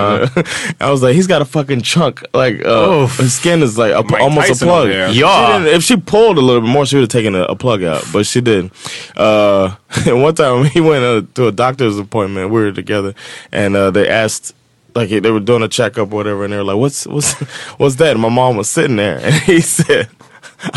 [0.81, 2.23] I was like, "He's got a fucking chunk.
[2.39, 5.65] Like uh, his skin is like a, almost Tyson a plug." Yeah.
[5.65, 7.83] She if she pulled a little bit more, she would have taken a, a plug
[7.83, 8.73] out, but she didn't.
[9.17, 12.51] Uh, and one time he went uh, to a doctor's appointment.
[12.51, 13.15] We were together,
[13.53, 14.55] and uh, they asked
[14.95, 17.33] like they were doing a checkup or whatever, and they were like, "What's what's
[17.79, 20.09] what's that?" And my mom was sitting there, and he said,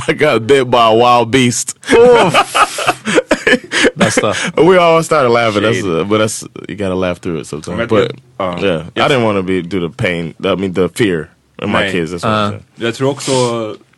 [0.08, 1.78] "I got bit by a wild beast."
[3.96, 4.66] Bästa.
[4.66, 5.64] we all started laughing.
[5.64, 7.90] That's uh, but that's you gotta laugh through it sometimes.
[7.90, 8.58] But ja.
[8.60, 10.36] yeah, I didn't want to be do the pain.
[10.44, 11.92] I mean the fear in my Nej.
[11.92, 12.12] kids.
[12.14, 12.64] That's what I'm saying.
[12.76, 13.32] Jag tror också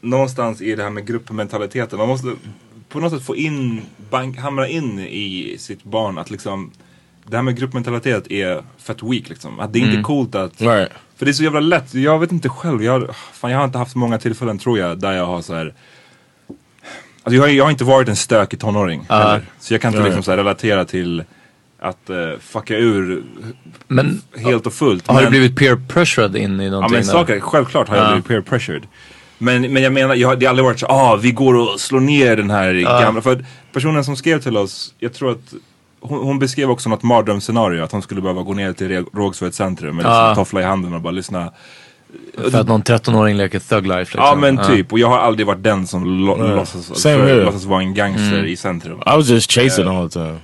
[0.01, 1.99] någonstans i det här med gruppmentaliteten.
[1.99, 2.33] Man måste
[2.89, 6.71] på något sätt få in, bank, hamra in i sitt barn att liksom
[7.27, 9.59] det här med gruppmentalitet är fett weak liksom.
[9.59, 10.89] Att det är inte coolt att Right.
[11.15, 13.77] För det är så jävla lätt, jag vet inte själv, jag, fan, jag har inte
[13.77, 15.73] haft många tillfällen tror jag där jag har så här.
[17.23, 19.41] Alltså jag, har, jag har inte varit en stökig tonåring heller.
[19.59, 20.05] Så jag kan inte Ja, ja.
[20.07, 21.23] liksom så här relatera till
[21.83, 23.23] att uh, fucka ur
[23.87, 25.07] Men helt och fullt.
[25.07, 26.97] har du Men- blivit peer pressured in i Ja någonting?
[26.97, 27.11] men där?
[27.13, 28.09] saker, självklart har jag Ja.
[28.09, 28.83] blivit peer pressured.
[29.37, 31.79] Men, men jag menar, jag, har- det har aldrig varit så ah vi går och
[31.79, 33.21] slår ner den här gamla.
[33.21, 35.53] För personen som skrev till oss, jag tror att
[35.99, 37.83] hon, hon beskrev också något mardrömsscenario.
[37.83, 40.35] Att hon skulle behöva gå ner till Re- Rågsved centrum med liksom Ja.
[40.35, 41.51] toffla i handen och bara lyssna.
[42.51, 44.19] För att någon 13-åring leker thug life liksom.
[44.21, 46.55] Ja men typ, och jag har aldrig varit den som lo- Ja.
[46.55, 47.05] låtsas,
[47.45, 48.45] låtsas vara en gangster Mm.
[48.45, 48.97] i centrum.
[48.99, 50.37] I was just chasing all the time.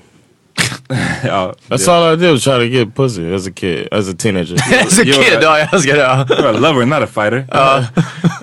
[1.24, 4.14] ja, That's all I did was try to get pussy as a kid, as a
[4.14, 4.56] teenager.
[4.72, 5.44] As a You're kid, right.
[5.44, 6.00] ja jag ska det.
[6.00, 6.26] ja.
[6.30, 7.46] You're a lover, not a fighter.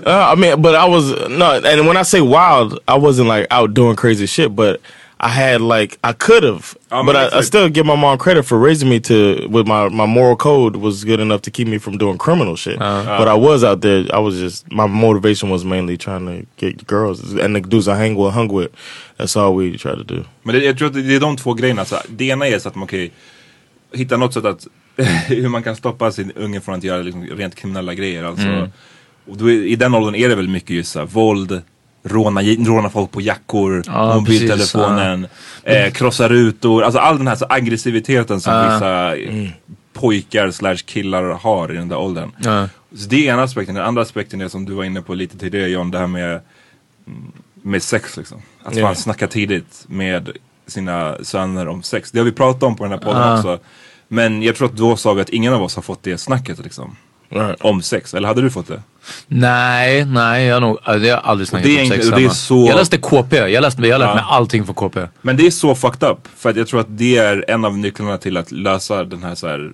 [0.07, 3.49] Uh, I mean, but I was no, and when I say wild, I wasn't like
[3.51, 4.81] out doing crazy shit, but
[5.19, 8.43] I had like I could have, oh, but I, I still give my mom credit
[8.43, 11.79] for raising me to with my my moral code was good enough to keep me
[11.79, 12.81] from doing criminal shit.
[12.81, 13.01] Uh-huh.
[13.01, 13.19] Uh-huh.
[13.19, 14.05] but I was out there.
[14.13, 17.97] I was just my motivation was mainly trying to get girls and the dudes I
[17.97, 18.71] hang with, hung with.
[19.17, 20.25] That's all we try to do.
[20.43, 21.85] Men det, jag tror att det är de två grejerna.
[21.85, 23.09] Så det ena är så att man kan
[23.93, 24.67] hitta något sätt att
[25.27, 28.25] hur man kan stoppa sin unge från att göra liksom rent kriminella grejer.
[28.25, 28.71] Alltså, mm.
[29.27, 31.63] och då I den åldern är det väl mycket just så här, våld,
[32.07, 35.27] råna, råna folk på jackor, Ja, mobiltelefonen,
[35.63, 36.83] eh, krossa rutor.
[36.83, 39.49] Alltså all den här så aggressiviteten som vissa eh,
[39.93, 42.31] pojkar slash killar har i den där åldern.
[42.39, 42.69] Ja.
[42.97, 43.75] Så det är ena aspekten.
[43.75, 46.31] Den andra aspekten är som du var inne på lite tidigare John, det här med,
[47.07, 48.39] mm, med sex liksom.
[48.65, 48.83] Att Ja.
[48.83, 50.31] man snackar tidigt med
[50.67, 52.11] sina söner om sex.
[52.11, 53.59] Det har vi pratat om på den här podden också.
[54.09, 56.59] Men jag tror att då sa vi att ingen av oss har fått det snacket
[56.65, 56.97] liksom.
[57.29, 57.61] Right.
[57.61, 58.83] Om sex, eller hade du fått det?
[59.27, 62.17] Nej, nej jag har nog ja, det har jag aldrig snackat om sex egentligen- det
[62.17, 62.35] är hemma.
[62.35, 64.15] så- Jag läste KP, jag läste, jag lärt Ja.
[64.15, 65.01] mig allting för KP.
[65.23, 66.29] Men det är så fucked up.
[66.37, 69.35] För att jag tror att det är en av nycklarna till att lösa den här
[69.35, 69.73] så här.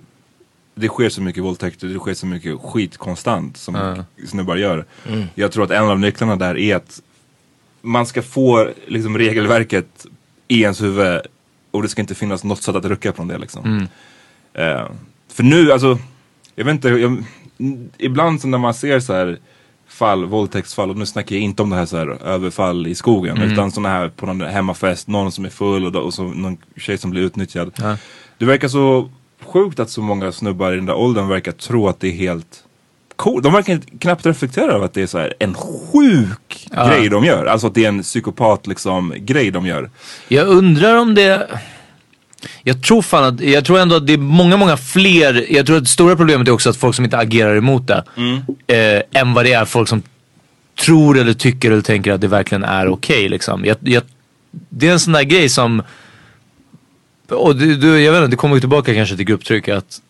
[0.75, 4.85] Det sker så mycket våldtäkter, det sker så mycket skit konstant som snubbar gör.
[5.35, 7.01] Jag tror att en av nycklarna där är att
[7.81, 10.05] man ska få liksom regelverket
[10.47, 11.21] i ens huvud
[11.71, 13.87] och det ska inte finnas något sätt att rucka från det liksom.
[14.53, 14.85] Eh,
[15.33, 15.97] för nu, alltså,
[16.55, 17.23] jag vet inte, jag,
[17.97, 19.37] ibland så när man ser så här
[19.87, 23.41] fall, våldtäktsfall och nu snackar jag inte om det här så här överfall i skogen
[23.41, 26.57] utan sådana här på någon hemmafest, någon som är full och, då- och så någon
[26.77, 27.71] tjej som blir utnyttjad.
[27.81, 27.97] Ja.
[28.37, 29.09] Det verkar så
[29.45, 32.63] sjukt att så många snubbar i den där åldern verkar tro att det är helt
[33.15, 33.43] coolt.
[33.43, 36.87] De verkar knappt reflektera över att det är så här en sjuk Ja.
[36.87, 37.45] grej de gör.
[37.45, 39.89] Alltså att det är en psykopat liksom grej de gör.
[40.27, 41.47] Jag undrar om det...
[42.63, 45.45] Jag tror fan att, jag tror ändå att det är många, många fler.
[45.49, 48.03] Jag tror att det stora problemet är också att folk som inte agerar emot det.
[48.67, 50.01] Eh, än vad det är folk som
[50.79, 53.65] tror eller tycker eller tänker att det verkligen är okej liksom.
[53.65, 54.03] Jag, jag,
[54.69, 55.83] det är en sån där grej som,
[57.29, 60.01] och du, du, jag vet inte, det kommer ju tillbaka kanske till grupptryck att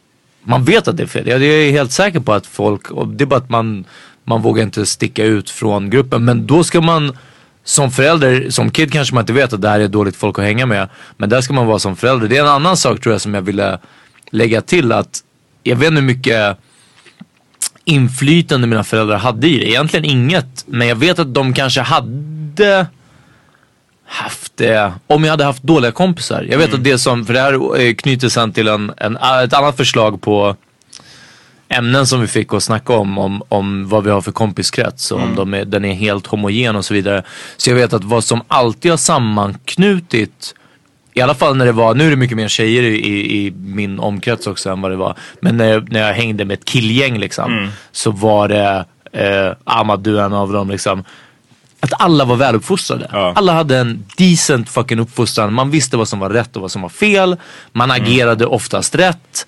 [0.44, 1.28] man vet att det är fel.
[1.28, 3.86] Jag, jag är helt säker på att folk, och det är bara att man,
[4.24, 6.26] man vågar inte sticka ut från gruppen.
[6.26, 7.18] Men då ska man
[7.64, 10.46] som förälder, som kid kanske man inte vet att det här är dåligt folk att
[10.46, 10.90] hänga med.
[11.18, 12.28] Men där ska man vara som förälder.
[12.28, 13.80] Det är en annan sak tror jag som jag ville
[14.32, 15.24] lägga till att
[15.64, 16.58] jag vet inte hur mycket
[17.86, 19.70] inflytande mina föräldrar hade i det.
[19.70, 20.64] Egentligen inget.
[20.66, 22.88] Men jag vet att de kanske hade
[24.06, 26.48] haft det om jag hade haft dåliga kompisar.
[26.50, 29.54] Jag vet att det som, för det här eh, knyter sen till en, en, ett
[29.54, 30.56] annat förslag på
[31.78, 35.22] ämnen som vi fick att snacka om, om, om vad vi har för kompiskrets och
[35.22, 37.24] om de är, den är helt homogen och så vidare.
[37.58, 40.56] Så jag vet att vad som alltid har sammanknutit
[41.14, 43.52] i alla fall när det var, nu är det mycket mer tjejer i, i, i
[43.52, 45.16] min omkrets också än vad det var.
[45.42, 47.72] Men när jag, när jag hängde med ett killgäng liksom.
[47.92, 51.04] Så var det eh, Ahmad du är en av dem liksom.
[51.80, 53.10] Att alla var väluppfostrade.
[53.12, 53.34] Ja.
[53.36, 55.54] Alla hade en decent fucking uppfostran.
[55.54, 57.36] Man visste vad som var rätt och vad som var fel.
[57.72, 58.04] Man Mm.
[58.04, 59.48] agerade oftast rätt.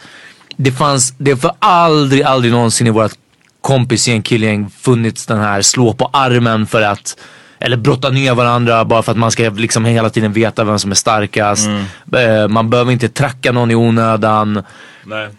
[0.57, 3.11] Det fanns, det för aldrig, aldrig någonsin i vårt
[3.61, 7.17] kompisgäng, killgäng funnits den här slå på armen för att
[7.59, 10.91] eller brotta ner varandra bara för att man ska liksom hela tiden veta vem som
[10.91, 11.67] är starkast.
[12.17, 14.63] Eh, Man behöver inte tracka någon i onödan.
[15.05, 15.29] Nej.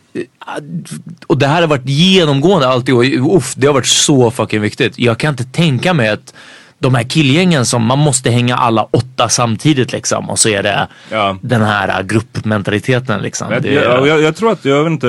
[1.26, 4.98] Och det här har varit genomgående alltid och uff, det har varit så fucking viktigt.
[4.98, 6.34] Jag kan inte tänka mig att
[6.78, 10.88] de här killgängen som man måste hänga alla åtta samtidigt liksom och så är det
[11.10, 11.36] Ja.
[11.42, 13.52] den här gruppmentaliteten liksom.
[13.52, 15.06] Jag, jag, jag, jag tror att, jag vet inte,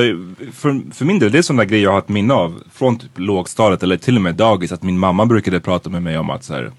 [0.54, 2.62] för, för min del, det är sådana grejer jag har ett minne av.
[2.74, 4.72] Från typ lågstadiet eller till och med dagis.
[4.72, 6.72] Att min mamma brukade prata med mig om att så här,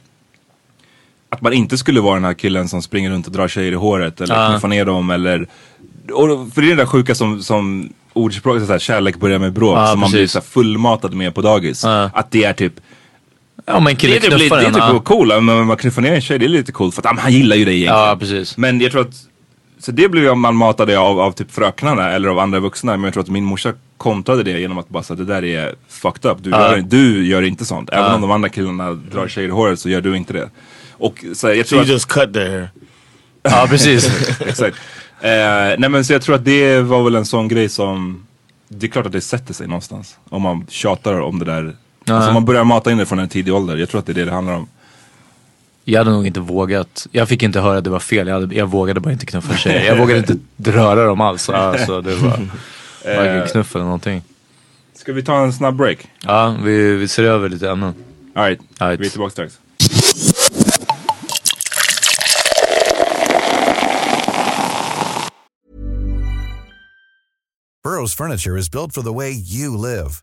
[1.30, 3.74] Att man inte skulle vara den här killen som springer runt och drar tjejer i
[3.74, 4.20] håret.
[4.20, 4.48] Eller Ja.
[4.50, 5.46] knuffar ner dem eller
[6.12, 9.52] och, För det är det där sjuka som, som ordspråket, så här, kärlek börjar med
[9.52, 9.78] bråk.
[9.78, 10.32] Ja, som man blir precis.
[10.32, 11.84] så fullmatad med på dagis.
[11.84, 12.72] Att det är typ
[13.66, 14.64] ja men det kille är, typ, det är en.
[14.74, 15.00] typ ja.
[15.04, 17.32] cool, men man knuffar ner en tjej, det är lite coolt för att ah, han
[17.32, 18.08] gillar ju dig egentligen.
[18.08, 18.56] Ja, precis.
[18.56, 19.14] Men jag tror att,
[19.78, 22.92] så det blev jag man matade av, av typ fröknarna eller av andra vuxna.
[22.92, 25.44] Men jag tror att min morsa kontrade det genom att bara säga att det där
[25.44, 26.38] är fucked up.
[26.40, 26.76] Du, Ja.
[26.76, 27.90] gör, du gör inte sånt.
[27.90, 28.14] Även Ja.
[28.14, 30.50] om de andra killarna drar tjejer i håret så gör du inte det.
[30.92, 32.70] Och så jag So tror you att, just cut their hair.
[33.42, 34.10] Ja precis.
[34.46, 34.76] exakt.
[35.20, 35.30] Eh,
[35.78, 38.26] nej men så jag tror att det var väl en sån grej som,
[38.68, 40.16] det är klart att det sätter sig någonstans.
[40.28, 41.74] Om man tjatar om det där.
[42.10, 43.76] Alltså om man börjar mata in det från en tidig ålder.
[43.76, 44.68] Jag tror att det är det det handlar om.
[45.84, 47.06] Jag hade nog inte vågat.
[47.12, 48.26] Jag fick inte höra att det var fel.
[48.26, 49.84] Jag, hade, jag vågade bara inte knuffa tjejer.
[49.86, 50.36] Jag vågade inte
[50.70, 51.48] röra dem alls.
[51.48, 52.40] Alltså, det var
[53.16, 54.22] varken knuff eller någonting.
[54.94, 55.98] Ska vi ta en snabb break?
[56.20, 57.94] Ja, vi, vi ser över lite ämnen.
[58.34, 59.00] Alright, Alright.
[59.00, 59.58] vi är tillbaka strax.
[67.84, 70.22] Burrow's furniture is built for the way you live.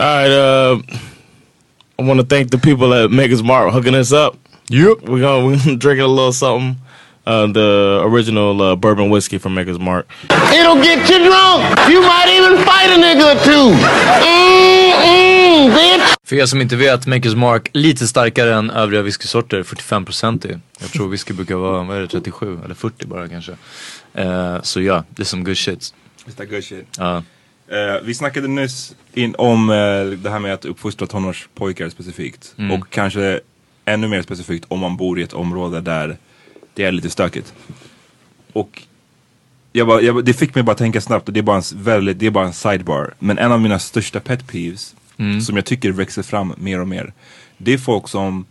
[0.00, 0.80] All right, uh,
[1.98, 4.36] I want to thank the people at Maker's Mark hooking us up.
[4.68, 6.76] Yep, we're gonna we're gonna drinking a little something.
[7.26, 10.06] Uh, the original uh, bourbon whiskey from Maker's Mark.
[10.30, 11.62] It'll get you drunk.
[11.90, 13.74] You might even fight a nigga or two.
[14.24, 16.14] Mm-mm, bitch.
[16.24, 20.58] För er som inte vet, Makers Mark lite starkare än övriga whiskysorter, 45% i.
[20.80, 23.52] Jag tror whisky brukar vara, vad är det, 37 eller 40 bara kanske.
[24.14, 25.94] Eh, så ja, det är som good shit.
[26.26, 26.86] Is that good shit?
[26.98, 27.22] Ja.
[27.70, 32.54] Eh, vi snackade nyss in om eh, det här med att uppfostra tonårspojkar specifikt.
[32.72, 33.40] Och kanske
[33.84, 36.16] ännu mer specifikt om man bor i ett område där
[36.74, 37.54] det är lite stökigt.
[38.52, 38.82] Och
[39.72, 42.18] jag bara, jag, det fick mig bara tänka snabbt och det är bara, en, väldigt,
[42.18, 43.14] det är bara en sidebar.
[43.18, 44.94] Men en av mina största pet peeves
[45.46, 47.12] som jag tycker växer fram mer och mer.
[47.56, 48.46] Det är folk som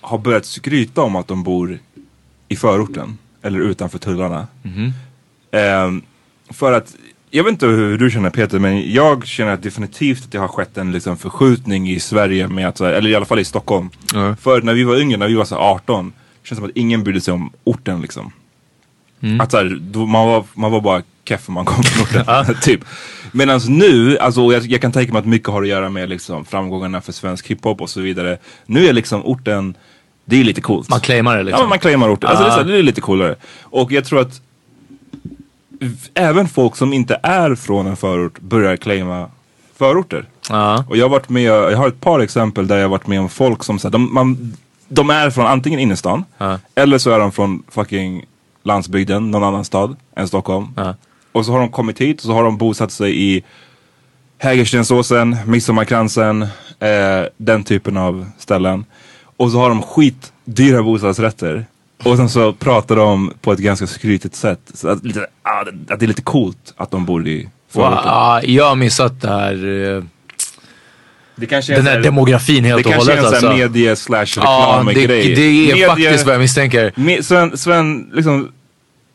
[0.00, 1.78] har börjat skryta om att de bor
[2.48, 4.46] i förorten eller utanför tullarna.
[5.50, 6.02] Ehm,
[6.50, 6.96] för att,
[7.34, 10.48] jag vet inte hur du känner Peter, men jag känner att definitivt att det har
[10.48, 13.90] skett en liksom, förskjutning i Sverige, med att, eller i alla fall i Stockholm.
[14.14, 14.36] Ja.
[14.36, 16.12] För när vi var yngre, när vi var så här 18,
[16.44, 18.32] känns som att ingen brydde sig om orten liksom.
[19.40, 22.54] Att så här, man, var, man var bara keff om man kom från orten.
[22.62, 22.80] typ.
[23.32, 26.44] Medan nu, alltså, jag, jag kan tänka mig att mycket har att göra med liksom,
[26.44, 28.38] framgångarna för svensk hiphop och så vidare.
[28.66, 29.74] Nu är liksom orten,
[30.24, 30.88] det är lite coolt.
[30.88, 31.62] Man claimar det liksom.
[31.62, 32.30] Ja, man claimar orten.
[32.30, 33.36] Alltså, det, är så här, det är lite coolare.
[33.62, 34.40] Och jag tror att
[36.14, 39.28] även folk som inte är från en förort börjar claima
[39.76, 40.24] förorter.
[40.48, 40.84] Ja.
[40.88, 43.20] Och jag har varit med, jag har ett par exempel där jag har varit med
[43.20, 44.56] om folk som här, de, man,
[44.88, 46.58] de är från antingen innerstan Ja.
[46.74, 48.24] eller så är de från fucking
[48.62, 50.68] landsbygden, någon annan stad än Stockholm.
[50.76, 50.94] Ja.
[51.32, 53.42] Och så har de kommit hit och så har de bosatt sig i
[54.38, 56.42] Hägerstensåsen, Midsommarkransen,
[56.80, 58.84] eh, den typen av ställen.
[59.36, 61.66] Och så har de skitdyra bostadsrätter.
[62.04, 64.60] Och sen så pratar de på ett ganska skrytigt sätt.
[64.74, 67.50] Så att, lite, ah, det- att det är lite coolt att de bor i Wow,
[67.84, 68.02] förorten.
[68.04, 69.52] ja, jag har missat det här.
[69.96, 70.04] eh,
[71.36, 73.48] Det kanske är Den här här- demografin helt Det och kanske är hållet en sån
[73.48, 73.72] här alltså.
[73.78, 75.34] medie slash Ja, det, grej.
[75.34, 77.22] det är faktiskt vad jag misstänker.
[77.22, 78.52] Sven, Sven, liksom,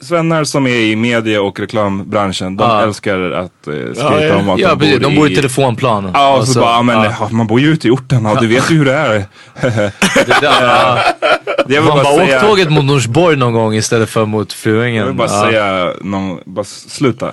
[0.01, 2.81] Svennar som är i media och reklambranschen, de Ja.
[2.83, 6.11] älskar att eh, skryta Ja, om att Ja, de bor De bor i telefonplan.
[6.13, 8.25] Ja, och Och så, så- bara, ja, men ja, man bor ju ute i orten
[8.25, 9.25] och du vet ju hur det är.
[9.61, 9.61] Det
[10.41, 10.99] där, ja.
[11.69, 14.95] Jag vill Man bara bara säga, tåget mot Norsborg någon gång istället för mot Fruängen.
[14.95, 17.31] jag vill bara säga, någon, bara sluta.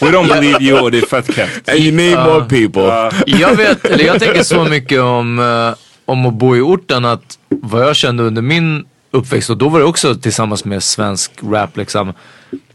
[0.00, 1.68] We don't believe you och det är fett kept.
[1.68, 3.10] And you need more people.
[3.26, 7.38] Jag vet, eller jag tänker så mycket om, eh, om att bo i orten att
[7.48, 8.84] vad jag kände under min
[9.14, 12.12] uppväxt och då var det också tillsammans med svensk rap liksom.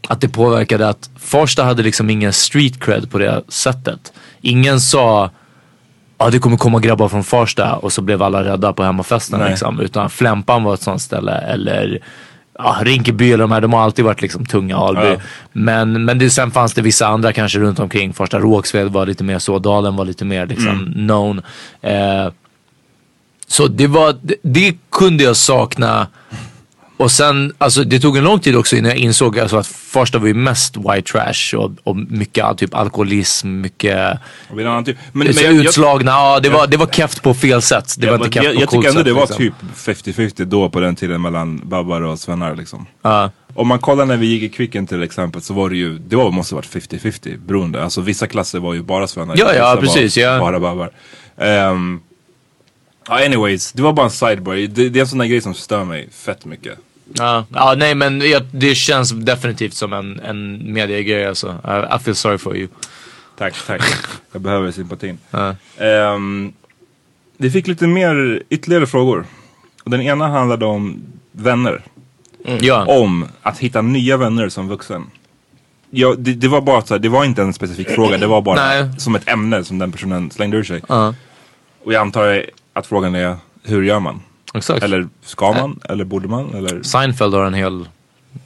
[0.08, 4.12] Att det påverkade att Farsta hade liksom ingen street cred på det sättet.
[4.40, 5.30] Ingen sa
[6.18, 9.50] Ja det kommer komma grabbar från Farsta och så blev alla rädda på hemmafesten Nej.
[9.50, 9.80] liksom.
[9.80, 11.98] Utan Flämpan var ett sånt ställe eller
[12.58, 15.06] ja, Rinkeby eller de här, de har alltid varit liksom tunga Alby.
[15.06, 15.16] Ja.
[15.52, 18.12] Men, men det, sen fanns det vissa andra kanske runt omkring.
[18.12, 20.92] Farsta Rågsved var lite mer så, Dalen var lite mer liksom Mm.
[20.92, 21.42] known.
[21.82, 22.32] Eh,
[23.50, 26.06] så det var, det, det kunde jag sakna.
[26.96, 30.18] Och sen, alltså det tog en lång tid också innan jag insåg alltså, att Farsta
[30.18, 35.26] var ju mest white trash och, och mycket typ alkoholism, mycket typ- Men, men, men
[35.26, 36.10] jag, jag, utslagna.
[36.10, 37.94] Ja, det var, det var keft på fel sätt.
[37.98, 39.96] Det Ja, var inte keft jag, på jag tycker ändå sätt, det var liksom.
[40.06, 42.86] typ 50-50 då på den tiden mellan Babbar och Svennar liksom.
[43.02, 43.30] Ja.
[43.54, 46.16] Om man kollar när vi gick i Kvicken till exempel så var det ju, det
[46.16, 47.84] var, måste varit 50-50 beroende.
[47.84, 49.36] Alltså vissa klasser var ju bara Svennar.
[49.38, 50.38] Ja, ja, precis, var ja.
[50.38, 50.90] Bara Babbar.
[51.36, 52.00] Um,
[53.10, 54.54] ja, anyways, det var bara en sidebar.
[54.54, 56.78] Det, det är en sån där grej som stör mig fett mycket.
[57.12, 61.48] Ja, ja nej men jag, det känns definitivt som en, en mediegrej alltså.
[61.48, 62.68] I, I feel sorry for you.
[63.38, 63.82] Tack, tack.
[64.32, 65.18] Jag behöver sympatin.
[65.30, 65.56] Ja.
[65.78, 66.52] Ehm,
[67.36, 69.26] vi fick lite mer, ytterligare frågor.
[69.84, 71.02] Och den ena handlade om
[71.32, 71.82] vänner.
[72.60, 72.84] Ja.
[72.84, 75.10] Om att hitta nya vänner som vuxen.
[75.90, 78.42] Ja, det, det var bara så här, det var inte en specifik fråga, det var
[78.42, 80.82] bara som ett ämne som den personen slängde ur sig.
[81.84, 84.20] Och jag antar att frågan är, hur gör man?
[84.54, 84.82] exakt.
[84.82, 85.80] Eller ska man?
[85.88, 86.54] Eller borde man?
[86.54, 87.88] Eller Seinfeld har en hel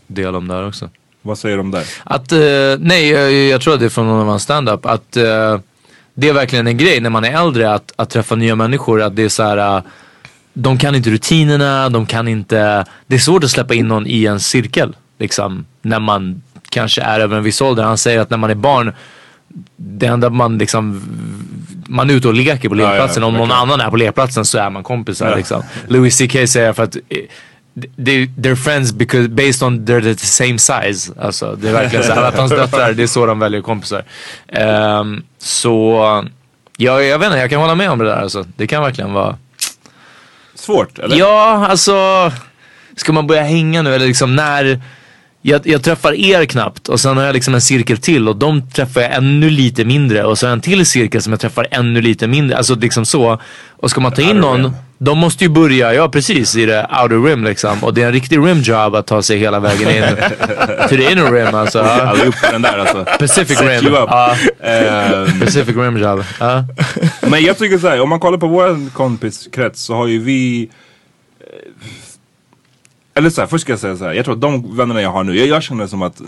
[0.07, 0.91] del om det här också.
[1.22, 1.85] vad säger de där?
[2.05, 2.39] Att, eh,
[2.79, 4.87] nej jag, jag tror att det är från någon av hans standup.
[4.87, 5.59] Att eh,
[6.14, 9.03] det är verkligen en grej när man är äldre att, att träffa nya människor.
[9.03, 9.77] Att det är så här.
[9.77, 9.83] eh,
[10.57, 12.85] de kan inte rutinerna, de kan inte.
[13.07, 14.97] Det är svårt att släppa in någon i en cirkel.
[15.18, 17.83] Liksom när man kanske är över en viss ålder.
[17.83, 18.93] Han säger att när man är barn.
[19.77, 21.03] Det enda man liksom.
[21.95, 23.22] Man är ute och leker på Ja, ja, lekplatsen.
[23.22, 25.36] Om någon annan är på lekplatsen så är man kompisar Ja.
[25.36, 25.62] liksom.
[25.88, 27.18] Louis CK säger för att eh,
[28.05, 31.12] they, they're friends because based on they're the same size.
[31.20, 32.12] Alltså det är verkligen så.
[32.12, 34.05] Alla hans döttrar, det är så de väljer kompisar.
[34.49, 35.99] Ehm, så
[36.76, 38.45] ja, jag vet inte, jag kan hålla med om det där alltså.
[38.57, 39.36] Det kan verkligen vara.
[40.55, 41.16] Svårt, eller?
[41.16, 42.32] Ja, alltså.
[42.97, 44.80] Ska man börja hänga nu eller liksom när.
[45.47, 48.70] Jag, jag träffar er knappt och sen har jag liksom en cirkel till och de
[48.70, 51.66] träffar jag ännu lite mindre och så har jag en till cirkel som jag träffar
[51.70, 52.57] ännu lite mindre.
[52.57, 53.40] Alltså liksom så.
[53.76, 54.72] Och ska man ta in Outer någon, rim.
[54.99, 57.84] de måste ju börja, ja precis, i det outer rim liksom.
[57.84, 60.03] Och det är en riktig rim job att ta sig hela vägen in
[60.88, 61.78] till the inner rim alltså.
[61.78, 62.14] Ja.
[62.26, 63.05] Upp den där alltså.
[63.18, 63.92] Pacific rim.
[63.92, 66.24] Ja, Ehm, Pacific rim job.
[66.40, 66.64] Ja.
[67.20, 70.68] Men jag tycker så här, om man kollar på vår kompiskrets så har ju vi
[71.40, 71.47] eh,
[73.16, 75.10] eller så här, först ska jag säga så här, jag tror att de vännerna jag
[75.10, 76.20] har nu, jag, jag känner som att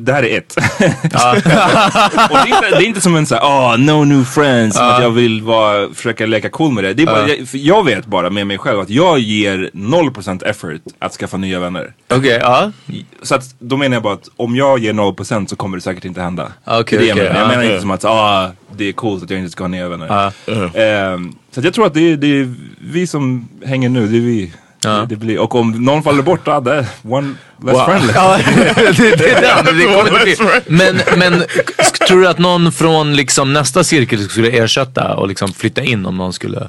[0.00, 0.56] det, här är ett.
[2.30, 4.76] och det är, inte, det är inte som en så här, oh, no new friends,
[4.76, 6.94] som att jag vill vara, försöka leka cool med det.
[6.94, 10.44] det är bara, jag, för jag vet bara med mig själv att jag ger 0%
[10.44, 11.94] effort att skaffa nya vänner.
[12.08, 12.72] Okej, ja.
[13.22, 16.04] Så att då menar jag bara att om jag ger 0% så kommer det säkert
[16.04, 16.52] inte hända.
[16.64, 17.40] Okej, det är det okej, jag menar.
[17.40, 17.58] Jag ja.
[17.58, 20.32] menar inte som att ah, det är coolt att jag inte ska ha nya vänner.
[20.46, 20.80] Ja.
[20.80, 24.20] Ehm, så jag tror att det är, det är vi som hänger nu, det är
[24.20, 24.52] vi.
[24.86, 24.92] Ja.
[25.00, 27.34] Det, det blir, och om någon faller bort, det är one
[27.64, 27.84] less Wow.
[27.84, 28.12] friendly.
[28.14, 28.38] Ja,
[28.76, 29.78] det, det är den.
[29.78, 29.84] Det
[30.36, 30.70] kommer.
[30.70, 31.44] Men, men
[32.08, 36.16] tror du att någon från liksom nästa cirkel skulle ersätta och liksom flytta in om
[36.16, 36.68] någon skulle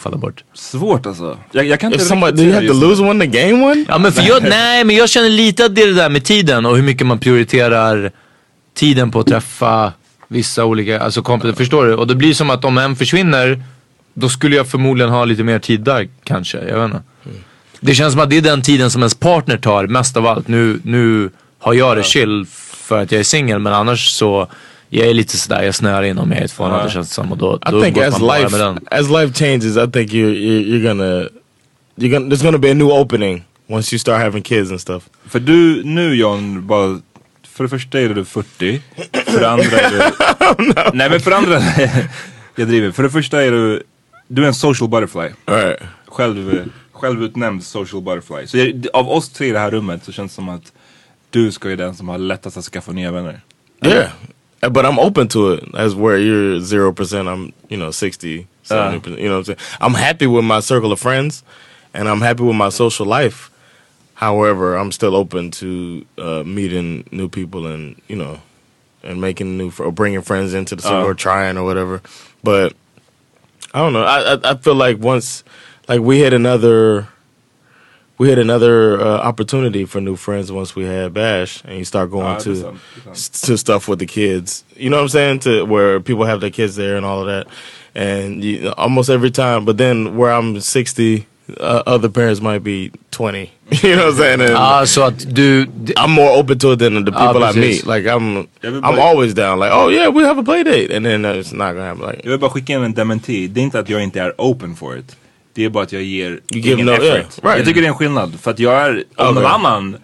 [0.00, 0.44] falla bort?
[0.54, 1.38] Svårt alltså.
[1.52, 3.62] Jag, jag kan If inte somebody, riktigt do you have to lose one to gain
[3.62, 3.84] one?
[3.88, 6.24] Ja men för jag, nej men jag känner lite att det är det där med
[6.24, 8.10] tiden och hur mycket man prioriterar
[8.76, 9.92] tiden på att träffa
[10.28, 11.94] vissa olika, alltså kompisar, förstår du?
[11.94, 13.62] Och det blir som att om en försvinner,
[14.14, 17.02] då skulle jag förmodligen ha lite mer tid där kanske, jag vet inte.
[17.86, 20.48] Det känns som att det är den tiden som ens partner tar mest av allt.
[20.48, 24.48] Nu, nu har jag det chill för att jag är singel men annars så
[24.88, 27.14] jag är lite sådär, jag snöar in om jag är i ett förhållande känns det
[27.14, 27.32] som.
[27.32, 28.78] Och då, I då think går as life med den.
[28.90, 31.28] as life changes, I think you're you're, you're gonna
[31.96, 35.02] you're gonna there's gonna be a new opening once you start having kids and stuff.
[35.28, 37.00] För du nu John, bara,
[37.48, 38.80] för det första är du 40.
[39.26, 39.98] För det andra är du...
[40.92, 41.62] Nej men för det andra,
[42.56, 42.90] jag driver.
[42.90, 43.82] För det första är du,
[44.28, 45.28] du är en social butterfly.
[45.46, 45.80] Right.
[46.06, 46.68] Själv,
[47.08, 48.46] självutnämnd social butterfly.
[48.46, 50.72] Så jag, av oss tre i det här rummet så känns det som att
[51.30, 53.40] du ska ju den som har lättast att skaffa nya vänner.
[53.84, 54.10] Yeah.
[54.62, 58.46] Uh, But I'm open to it as where you're zero percent, I'm you know 60,
[58.62, 59.20] 70 percent.
[59.20, 59.58] You know what I'm saying?
[59.80, 61.44] I'm happy with my circle of friends,
[61.92, 63.50] and I'm happy with my social life.
[64.14, 65.66] However, I'm still open to
[66.18, 68.38] uh, meeting new people and you know,
[69.02, 71.10] and making new or bringing friends into the circle Uh.
[71.10, 72.00] or trying or whatever.
[72.42, 72.72] But
[73.74, 74.04] I don't know.
[74.04, 75.44] I, I I feel like once,
[75.88, 77.06] like we hit another.
[78.16, 82.12] We had another uh, opportunity for new friends once we had Bash, and you start
[82.12, 84.62] going Ah, to that's some- to stuff with the kids.
[84.76, 85.38] You know what I'm saying?
[85.40, 87.48] To where people have their kids there and all of that,
[87.94, 89.64] and you, almost every time.
[89.64, 91.26] But then where I'm 60,
[91.58, 93.50] uh, other parents might be 20.
[93.82, 94.40] you know what I'm saying?
[94.42, 95.66] And Ah, så att du,
[95.96, 97.84] I'm more open to it than the people I meet.
[97.84, 99.58] Like I'm, Everybody- I'm always down.
[99.58, 102.06] Like, oh yeah, we have a play date, and then uh, it's not gonna happen.
[102.06, 103.48] Like, Jag vill bara skicka in en dementi.
[103.48, 105.16] Det är inte att jag inte är open for it.
[105.54, 107.02] Det är bara att jag ger give ingen effort.
[107.04, 107.28] right.
[107.42, 108.32] Jag tycker det är en skillnad.
[108.42, 109.52] För att jag är, om någon Okay.
[109.54, 109.96] annan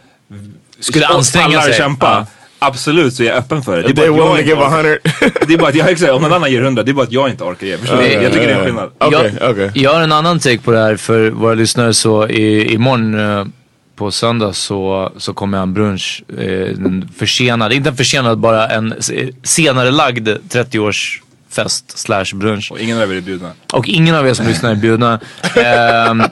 [0.81, 1.75] Skulle anstränga sig.
[1.75, 2.07] kämpa.
[2.07, 2.27] Ja.
[2.63, 3.93] Absolut så är jag öppen för det.
[3.93, 4.99] Det är bara att jag hundred.
[5.49, 7.13] Det är bara att jag exakt, om någon annan ger 100, det är bara att
[7.13, 7.79] jag inte orkar ge.
[7.79, 8.03] Förstår du?
[8.03, 8.91] Okay, Jag tycker det är en skillnad.
[9.01, 9.71] Okay, jag, okay.
[9.75, 13.47] jag har en annan take på det här för våra lyssnare så i, imorgon eh,
[13.97, 18.69] på söndag så, så kommer jag en brunch, eh, en försenad, inte en försenad bara
[18.69, 18.95] en
[19.43, 20.29] senare lagd
[21.51, 22.73] 30-årsfest slash brunch.
[22.73, 23.53] Och ingen av er är bjudna.
[23.73, 25.21] Och ingen av er som lyssnar är bjudna.
[25.57, 26.23] Ehm,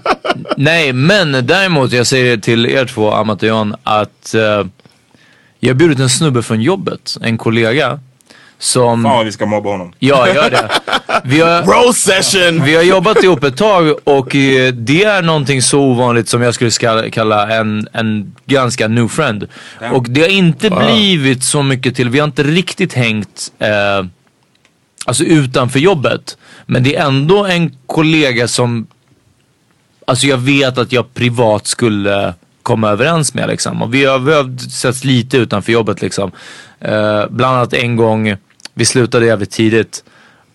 [0.56, 4.66] nej, men däremot, jag säger till er två, Amat och John, att eh,
[5.60, 8.00] jag har bjudit en snubbe från jobbet, en kollega.
[8.60, 9.92] Som, Fan vad vi ska mobba honom.
[9.98, 10.68] ja gör det.
[11.24, 12.64] Vi har, Rose session.
[12.64, 16.54] vi har jobbat ihop ett tag och eh, det är någonting så ovanligt som jag
[16.54, 19.48] skulle kalla en, en ganska new friend.
[19.92, 24.06] Och det har inte blivit så mycket till, vi har inte riktigt hängt eh,
[25.08, 26.38] alltså utanför jobbet.
[26.66, 28.86] Men det är ändå en kollega som,
[30.06, 33.82] alltså jag vet att jag privat skulle komma överens med liksom.
[33.82, 36.32] Och vi har, vi har setts lite utanför jobbet liksom.
[36.80, 38.36] Eh, bland annat en gång,
[38.74, 40.04] vi slutade jävligt tidigt.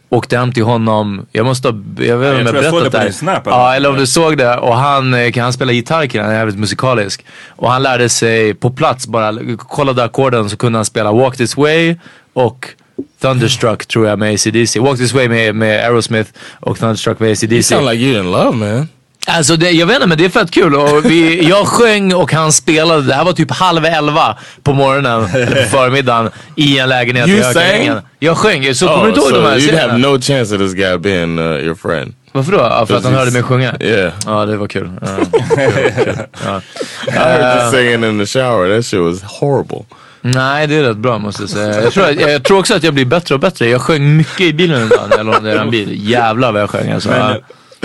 [0.09, 2.99] Åkte hem till honom, jag måste ha, jag vet inte om jag jag berättat det
[2.99, 3.11] här.
[3.11, 3.57] Snap, eller?
[3.57, 4.57] Ja, eller om du såg det.
[4.57, 7.25] Och han, eh, kan han spela gitarr killen, han är jävligt musikalisk.
[7.47, 11.57] Och han lärde sig på plats bara, kollade ackorden så kunde han spela Walk This
[11.57, 11.95] Way
[12.33, 12.75] och
[13.21, 14.79] Thunderstruck tror jag med ACDC.
[14.79, 16.29] Walk This Way med, med Aerosmith
[16.59, 17.63] och Thunderstruck med You ACDC.
[17.63, 18.87] sound like you in love, man.
[19.27, 20.75] Alltså det, jag vet inte men det är fett kul.
[20.75, 23.01] Och vi, jag sjöng och han spelade.
[23.01, 27.37] Det här var typ halv elva på morgonen, eller på förmiddagen i en lägenhet You
[27.39, 27.93] i Hökarängen.
[27.93, 28.03] sang?
[28.19, 28.75] Jag sjöng.
[28.75, 30.07] Så kommer du Oh, inte ihåg so de här you'd have scenerna?
[30.09, 32.13] no chance of this guy being uh, your friend.
[32.31, 32.57] Varför då?
[32.57, 33.75] Ja, för att han hörde mig sjunga?
[33.79, 34.13] Yeah.
[34.25, 34.89] Ja, det var kul.
[35.01, 35.07] Ja,
[35.55, 36.15] kul, kul.
[36.45, 36.61] Ja.
[37.07, 38.75] I heard you singing in the shower.
[38.75, 39.85] That shit was horrible.
[40.25, 41.81] Nej, det är rätt bra måste jag säga.
[41.83, 43.69] Jag tror, att- jag tror också att jag blir bättre och bättre.
[43.69, 46.09] Jag sjöng mycket i bilen idag när jag lånade er en bil.
[46.09, 47.09] Jävlar vad jag sjöng alltså.
[47.09, 47.37] Men Ja.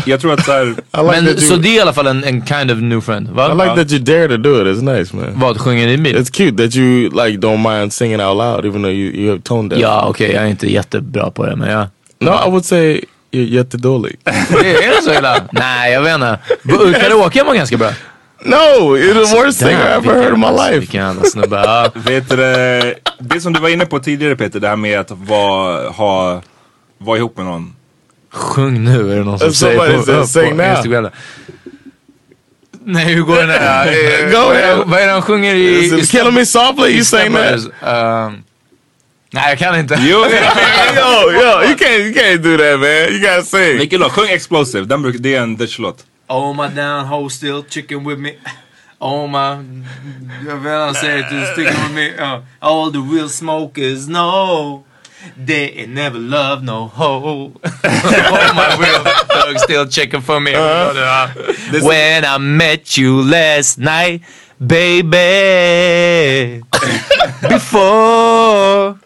[0.04, 2.24] jag tror att så här, I like Men så det är i alla fall en,
[2.24, 3.28] en kind of new friend.
[3.28, 3.46] Va?
[3.52, 4.76] I like that you dare to do it.
[4.78, 5.26] It's nice, man.
[5.34, 6.16] Vad, sjunger i bil?
[6.16, 9.40] It's cute that you like don't mind singing out loud, even though you you have
[9.42, 9.80] tone deaf.
[9.82, 11.86] Ja, okej, jag är inte jättebra på det, men jag...
[12.20, 13.00] No, I would say
[13.32, 14.16] you're jättedålig.
[14.24, 15.36] Är det så illa?
[15.52, 16.38] Nej, jag vet inte.
[17.00, 17.90] Karaoke var ganska bra.
[18.44, 20.78] No, you're the worst singer I ever heard in my life.
[20.78, 21.56] Vilken jävla snubbe.
[21.56, 21.90] Ja.
[21.94, 22.36] vet du,
[23.18, 26.42] det, som du var inne på tidigare Peter, det här med att vara, ha,
[26.98, 27.74] vara ihop med någon.
[28.32, 30.76] Sjung nu, är det någon som säger på, på sing now.
[30.76, 31.08] Instagram.
[32.84, 33.86] Nej, hur går den här?
[34.24, 34.84] Eh, Go ahead.
[34.86, 35.84] Vad är det han sjunger i...
[35.84, 36.90] Is i it killing me softly?
[36.90, 37.60] You saying that?
[37.64, 38.42] Um,
[39.30, 39.98] nej, jag kan inte.
[40.00, 40.18] Jo,
[40.96, 43.14] yo, yo, you can't, you can't do that, man.
[43.14, 43.78] You gotta sing.
[43.78, 44.12] vilken låt?
[44.12, 46.04] Sjung Explosive, den bruk, det är en Dutch-låt.
[46.30, 48.36] Oh my down hoe still chicken with me.
[49.00, 49.64] Oh my...
[50.46, 52.18] Jag han säger till sticking with me.
[52.18, 54.84] Uh, all the real smokers know.
[55.46, 57.52] They ain't never love no hoe.
[57.64, 60.54] oh my real thug still checking for me.
[60.54, 61.28] Uh,
[61.82, 64.22] When I met you last night,
[64.58, 66.62] baby.
[67.48, 68.98] Before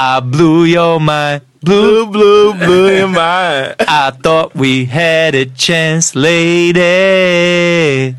[0.00, 1.42] I blew your mind.
[1.60, 3.74] Blue, Blue, blue your mind.
[3.80, 8.14] I thought we had a chance, lady.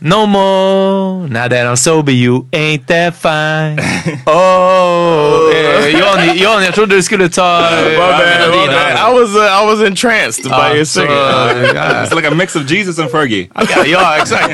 [0.00, 1.26] No more.
[1.28, 3.78] Now that I'm sober, you ain't that fine.
[4.26, 8.96] Oh, eh, John, John, jag trodde du skulle ta My bad, my bad.
[8.96, 11.76] I was uh, I was entranced by your så, singing.
[11.76, 13.48] eh, It's like a mix of Jesus and Fergie.
[13.70, 14.50] ja, ja, exakt.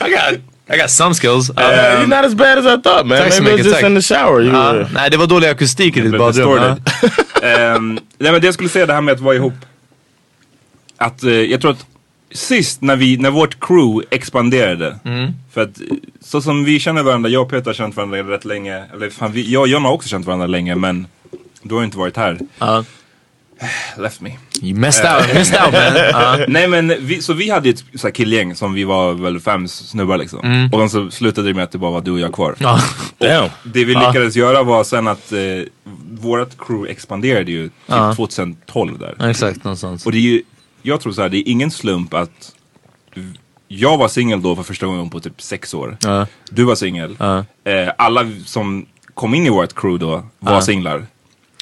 [0.00, 0.40] I got
[0.70, 1.50] I got some skills.
[1.50, 3.22] Uh, you're not as bad as I thought man.
[3.22, 3.88] Tack så Maybe it was mycket, just tack.
[3.90, 4.40] in the shower.
[4.42, 4.86] You Ja, were...
[4.94, 6.58] nej, det var dålig akustik i ditt badrum.
[7.42, 9.52] Ehm, nej men det jag skulle säga det här med att vara ihop.
[10.96, 11.86] Att eh, jag tror att
[12.32, 14.98] sist när vi, när vårt crew expanderade.
[15.04, 15.32] Mm.
[15.52, 15.78] För att
[16.20, 18.84] så som vi känner varandra, jag och Peter har känt varandra rätt länge.
[18.94, 21.06] Eller fan, vi, jag och John har också känt varandra länge men
[21.62, 22.38] du har inte varit här.
[23.96, 24.30] Left me.
[24.62, 25.96] You messed out, missed out man.
[25.96, 26.38] Ja.
[26.48, 29.40] Nej men vi, så vi hade ju ett så här killgäng som vi var väl
[29.40, 30.40] fem snubbar liksom.
[30.40, 30.72] Mm.
[30.72, 32.54] Och sen så slutade det med att det bara var du och jag kvar.
[32.58, 32.80] Ja.
[33.18, 33.50] Damn.
[33.62, 35.38] Det vi lyckades göra var sen att eh,
[36.10, 38.14] vårt crew expanderade ju typ Ja.
[38.14, 39.30] 2012 där.
[39.30, 40.06] Exakt, någonstans.
[40.06, 40.42] Och det är ju,
[40.82, 42.52] jag tror så här, det är ingen slump att
[43.68, 45.96] jag var singel då för första gången på typ sex år.
[46.50, 47.16] Du var singel.
[47.64, 51.06] Eh, alla som kom in i vårt crew då var singlar.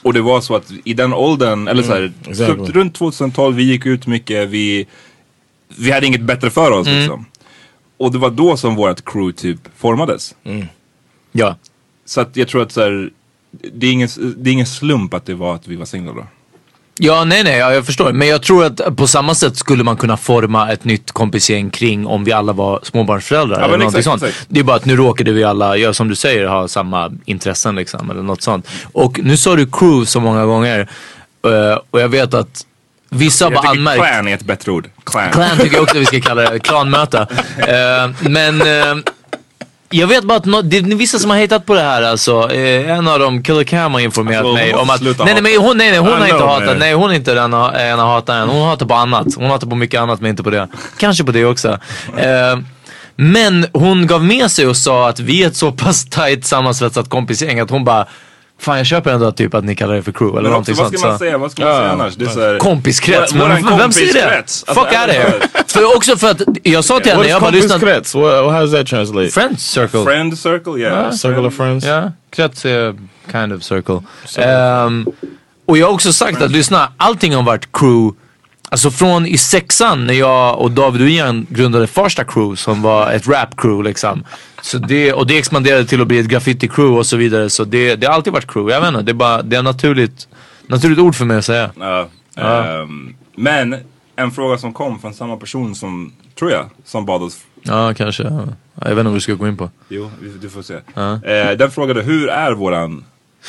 [0.07, 2.67] Och det var så att i den åldern, eller så här, exactly.
[2.67, 4.87] så runt 2012, vi gick ut mycket, vi,
[5.79, 6.99] vi hade inget bättre för oss Mm.
[6.99, 7.27] liksom.
[7.97, 10.35] Och det var då som vårt crew typ formades.
[11.33, 11.57] Ja.
[12.05, 13.11] Så att jag tror att så här,
[13.51, 16.27] det, är ingen, det är ingen slump att det var att vi var singlar då.
[16.99, 18.13] Ja, nej, nej, ja, jag förstår.
[18.13, 22.07] Men jag tror att på samma sätt skulle man kunna forma ett nytt kompisgäng kring
[22.07, 23.59] om vi alla var småbarnsföräldrar.
[23.59, 24.23] Ja, eller någonting exakt, sånt.
[24.31, 24.47] exakt.
[24.49, 27.75] Det är bara att nu råkade vi alla, ja, som du säger, ha samma intressen
[27.77, 28.11] liksom.
[28.11, 28.69] Eller något sånt.
[28.93, 30.81] Och nu sa du crew så många gånger.
[31.45, 32.67] eh, och jag vet att
[33.11, 33.99] vissa har Jag bara tycker anmärkt.
[34.13, 34.89] clan är ett bättre ord.
[35.05, 35.31] Clan.
[35.33, 36.59] Clan tycker jag också vi ska kalla det.
[36.59, 37.27] Klanmöte.
[37.59, 38.97] Eh, men eh,
[39.91, 42.51] jag vet bara att nå- det är vissa som har hittat på det här alltså.
[42.53, 45.01] Eh, en av dem, Killer Cam har informerat Alltså, mig om att...
[45.01, 46.67] Nej nej, men hon, nej, nej, hon I har inte hatat.
[46.67, 46.79] man.
[46.79, 48.49] Nej hon är inte den ena hataren.
[48.49, 49.27] Hon hatar på annat.
[49.37, 50.69] Hon hatar på mycket annat men inte på det.
[50.99, 51.69] Kanske på det också.
[52.17, 52.59] Eh,
[53.17, 57.09] men hon gav med sig och sa att vi är ett så pass tight sammansvetsat
[57.09, 58.07] kompisgäng att hon bara
[58.59, 60.77] Fan jag köper ändå typ att ni kallar det för crew eller Men också, någonting
[60.85, 60.99] vad sånt.
[61.01, 61.39] ska man säga?
[61.39, 61.93] Vad ska man säga Ja.
[61.93, 62.15] annars?
[62.17, 64.21] Det är så här, Kompiskrets, men våran vem säger det?
[64.21, 64.65] kompiskrets.
[64.67, 65.41] Alltså, Fuck out of here.
[65.67, 68.15] För också för att jag sa till henne, jag bara crets?
[68.15, 69.29] What, how does that translate?
[69.31, 70.05] Friends circle.
[70.05, 71.11] Friend circle, yeah.
[71.13, 71.85] Circle of friends?
[71.87, 72.95] Ja, krets är
[73.33, 74.01] kind of circle.
[74.39, 75.07] Ehm,
[75.67, 78.17] och jag har också sagt att lyssna, allting har varit crew.
[78.77, 83.13] Alltså från i sexan när jag och David och Ian grundade första crew som var
[83.13, 84.25] ett rap crew liksom.
[84.63, 87.51] Så det, och det expanderade till att bli ett graffiti crew och så vidare.
[87.51, 88.73] Så det, det har alltid varit crew.
[88.75, 90.29] Jag vet inte, det är bara, det är naturligt,
[90.67, 91.71] naturligt ord för mig att säga.
[91.81, 93.77] Ja, ehm, men
[94.17, 97.39] en fråga som kom från samma person som, tror jag, som bad oss.
[97.63, 98.23] Ja, kanske.
[98.23, 98.31] Ja.
[98.75, 99.71] Jag vet inte vad du ska gå in på.
[99.89, 100.75] Jo, vi- du får se.
[100.95, 101.13] Ja.
[101.25, 103.05] Eh, den frågade hur är våran,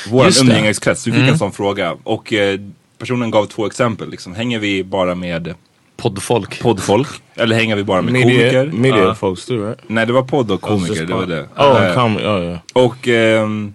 [0.10, 1.08] våran umgängeskrets?
[1.08, 1.34] Vi fick Mm.
[1.34, 1.96] en sån fråga.
[2.04, 2.60] Och eh,
[2.98, 4.10] personen gav två exempel.
[4.10, 4.36] Liksom.
[4.36, 5.54] Hänger vi bara med
[5.98, 6.60] Poddfolk.
[6.62, 7.08] poddfolk?
[7.36, 8.78] Eller hänger vi bara med Media, komiker?
[8.78, 9.16] media Ja.
[9.16, 9.80] folks too, right?
[9.88, 11.06] Nej, det var podd och komiker.
[11.06, 11.42] Det var det.
[11.58, 12.60] Oh, Eh, com- oh yeah.
[12.74, 13.74] Och ehm,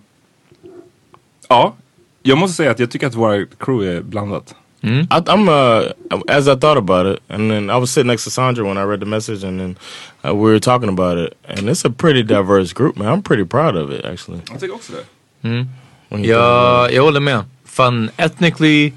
[1.48, 1.74] ja,
[2.22, 4.54] jag måste säga att jag tycker att våra crew är blandat.
[4.84, 5.92] I, I'm uh,
[6.28, 8.80] as I thought about it, and then I was sitting next to Sandra when I
[8.80, 9.76] read the message, and then
[10.24, 13.08] uh, we were talking about it, and it's a pretty diverse group, man.
[13.08, 14.40] I'm pretty proud of it, actually.
[14.50, 15.04] Jag tycker också det.
[15.48, 15.66] When you
[16.10, 17.44] think about Ja, jag håller med.
[17.64, 18.92] Fan, ethnically,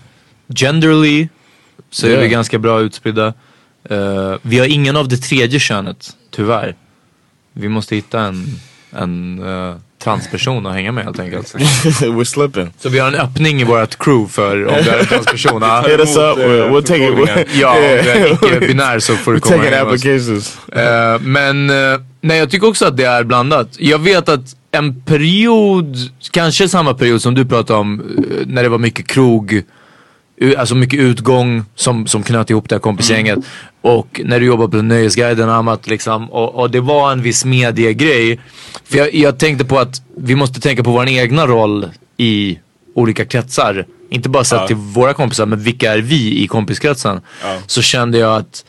[0.48, 1.28] genderly
[1.92, 2.20] så är Ja.
[2.20, 3.34] vi ganska bra utspridda.
[3.90, 6.76] Eh, vi har ingen av det tredje könet, tyvärr.
[7.54, 8.46] Vi måste hitta en,
[8.92, 11.56] en eh, transperson att hänga med helt enkelt.
[11.56, 12.74] We're slipping.
[12.80, 15.62] Så vi har en öppning i vårt crew för om du är en transperson.
[15.62, 16.38] Ja, Hit us up.
[16.38, 17.48] We'll, eh, we'll take it.
[17.62, 19.82] ja om du är icke-binär så får du We're komma taking oss.
[19.82, 20.58] applications.
[20.72, 23.70] Eh, men eh, nej, jag tycker också att det är blandat.
[23.80, 25.98] Jag vet att en period,
[26.32, 28.02] kanske samma period som du pratade om,
[28.48, 29.62] när det var mycket krog,
[30.58, 33.40] alltså mycket utgång som, som knöt ihop det här kompisgänget.
[33.82, 36.32] Och när du jobbade på Nöjesguiden och annat liksom.
[36.32, 38.40] Och, och det var en viss mediegrej.
[38.86, 42.60] För jag, jag tänkte på att vi måste tänka på vår egna roll i
[42.96, 43.86] olika kretsar.
[44.10, 44.68] Inte bara sett Ja.
[44.68, 47.22] till våra kompisar, men vilka är vi i kompiskretsen?
[47.44, 47.58] Ja.
[47.68, 48.66] Så kände jag att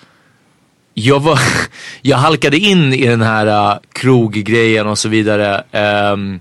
[0.94, 1.38] jag, var,
[2.02, 5.64] jag halkade in i den här uh, kroggrejen och så vidare.
[5.72, 6.40] ehm,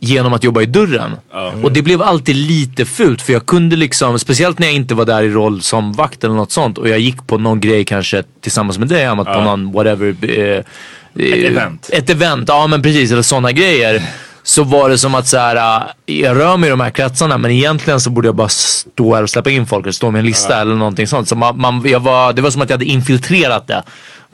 [0.00, 1.16] genom att jobba i dörren.
[1.32, 1.52] Ja.
[1.62, 5.04] Och det blev alltid lite fult för jag kunde liksom, speciellt när jag inte var
[5.04, 8.24] där i roll som vakt eller något sånt och jag gick på någon grej kanske
[8.40, 10.16] tillsammans med dig Amat på någon whatever.
[10.22, 11.90] Eh, Ett event.
[11.92, 13.12] Ett event, ja men precis.
[13.12, 14.02] Eller sådana grejer.
[14.42, 17.38] Så var det som att så här, äh, jag rör mig i de här kretsarna
[17.38, 20.18] men egentligen så borde jag bara stå här och släppa in folk eller stå med
[20.18, 21.28] en lista eller någonting sånt.
[21.28, 23.82] Så man, man, jag var, det var som att jag hade infiltrerat det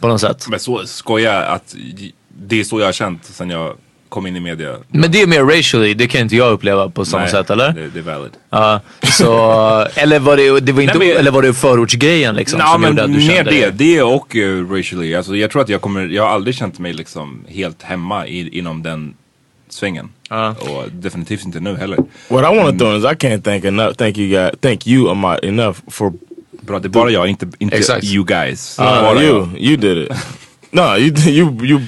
[0.00, 0.46] på något sätt.
[0.48, 1.74] Men så skojar att
[2.28, 3.74] det är så jag har känt sen jag
[4.12, 4.76] kom in i media.
[4.88, 7.72] Men det är mer racially, det kan inte jag uppleva på samma Nej, sätt eller?
[7.72, 8.32] Det, det är valid.
[8.50, 9.32] Ja, så,
[9.94, 12.60] eller var det, det var inte, Nej, men- eller var det förortsgrejen liksom?
[12.60, 15.14] Ja som men gjorde att du mer det, det och uh, racially.
[15.14, 18.58] Alltså, jag tror att jag kommer, jag har aldrig känt mig liksom helt hemma i,
[18.58, 19.14] inom den
[19.68, 20.08] svängen.
[20.30, 20.54] Ja.
[20.60, 21.98] Och definitivt inte nu heller.
[22.28, 23.92] What I want to in is I can't thank enough.
[23.94, 24.52] Thank you guys.
[24.60, 26.12] Thank you, Amat, enough for
[26.60, 28.78] Bra, det är bara jag, inte, inte you guys.
[28.78, 29.36] uh, bara you.
[29.36, 29.60] jag.
[29.60, 30.12] You did it.
[30.74, 31.80] No, you you you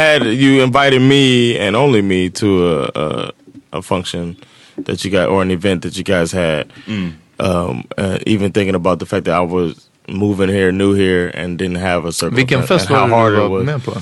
[0.00, 3.30] had you invited me and only me to a a,
[3.78, 4.36] a function
[4.86, 6.64] that you got or an event that you guys had.
[7.38, 9.74] Um, uh, even thinking about the fact that I was
[10.08, 12.36] moving here, new here, and didn't have a circle.
[12.36, 13.64] Vilken and fest how var hard it was.
[13.64, 13.92] med på?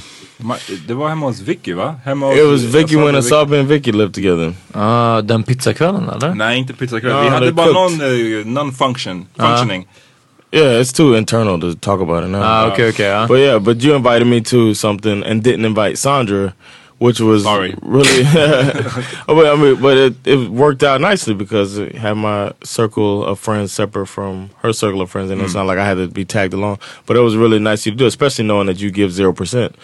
[0.42, 1.94] Ma- Det var hemma hos Vicky va?
[2.04, 4.52] Hemma hos, It was Vicky when det, Asabi and Vicky lived together.
[4.74, 6.34] Ah, den pizzakvällen eller?
[6.34, 7.12] Nej, inte pizzakväll.
[7.12, 7.98] No, Vi hade they bara cooked.
[7.98, 9.86] någon, uh, någon function, functioning.
[10.52, 12.42] Yeah, it's too internal to talk about it now.
[12.42, 13.04] Ah, okay, okay.
[13.08, 13.26] ja.
[13.28, 16.54] But yeah, but you invited me to something and didn't invite Sandra,
[16.98, 17.72] which was Sorry.
[17.82, 18.24] really.
[19.28, 23.38] but I mean, but it, it worked out nicely because it had my circle of
[23.38, 26.24] friends separate from her circle of friends, and it's not like I had to be
[26.24, 26.78] tagged along.
[27.06, 29.76] But it was really nice you to do, especially knowing that you give zero percent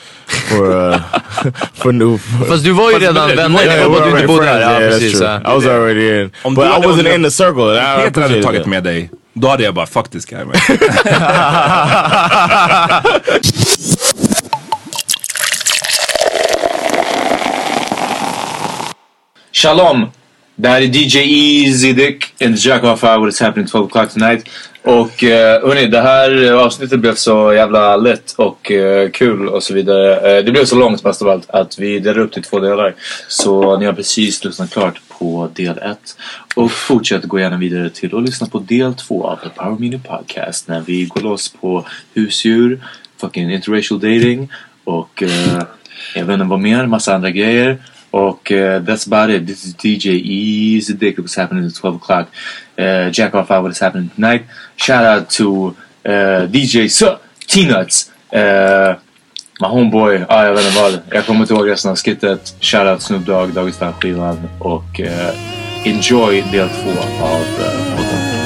[0.48, 0.98] for uh,
[1.74, 2.18] for new.
[2.18, 4.26] Fast du var ju redan men det- vänner, du Yeah, we're bara att du inte
[4.26, 4.60] bodde där.
[4.60, 5.18] Ja, Yeah, that's precis.
[5.18, 5.28] true.
[5.44, 5.52] ja.
[5.52, 7.70] I was already in, Om but I wasn't in the circle.
[7.70, 8.66] and I Peter hade appreciated tagit it.
[8.66, 9.10] med dig.
[9.38, 10.54] Då hade jag bara, fuck this guy man.
[19.52, 20.10] Shalom!
[20.54, 24.12] Det här är DJ Easy Dick and Jack of Fire What is happening 12 o'clock
[24.12, 24.48] tonight.
[24.86, 29.74] Och eh, hörni, det här avsnittet blev så jävla lätt och eh, kul och så
[29.74, 30.36] vidare.
[30.38, 32.60] Eh, det blev så långt mest av allt att vi delar upp det i två
[32.60, 32.94] delar.
[33.28, 35.98] Så ni har precis lyssnat klart på del 1.
[36.54, 39.98] Och fortsätt gå gärna vidare till att lyssna på del 2 av The Power Mini
[39.98, 42.80] Podcast när vi går loss på husdjur,
[43.20, 44.52] fucking interracial dating
[44.84, 45.62] och eh,
[46.14, 47.78] jag vet inte vad mer, massa andra grejer.
[48.10, 49.46] Och uh, that's about it.
[49.46, 51.18] This is DJ Easy Dick.
[51.18, 52.26] What's happening at 12 o'clock?
[52.78, 53.62] Uh, Jack off out.
[53.62, 54.44] What is happening tonight?
[54.76, 58.10] Shout out to uh, DJ Sir T-Nuts.
[58.32, 58.98] Uh,
[59.60, 60.24] my homeboy.
[60.28, 61.00] Ah, jag vet inte vad.
[61.10, 62.54] Jag kommer inte ihåg resten av skittet.
[62.60, 64.48] Shout out Snoop Dogg, Dagens skivan.
[64.58, 65.30] Och uh,
[65.84, 66.90] enjoy del två
[67.24, 68.45] av uh, podden.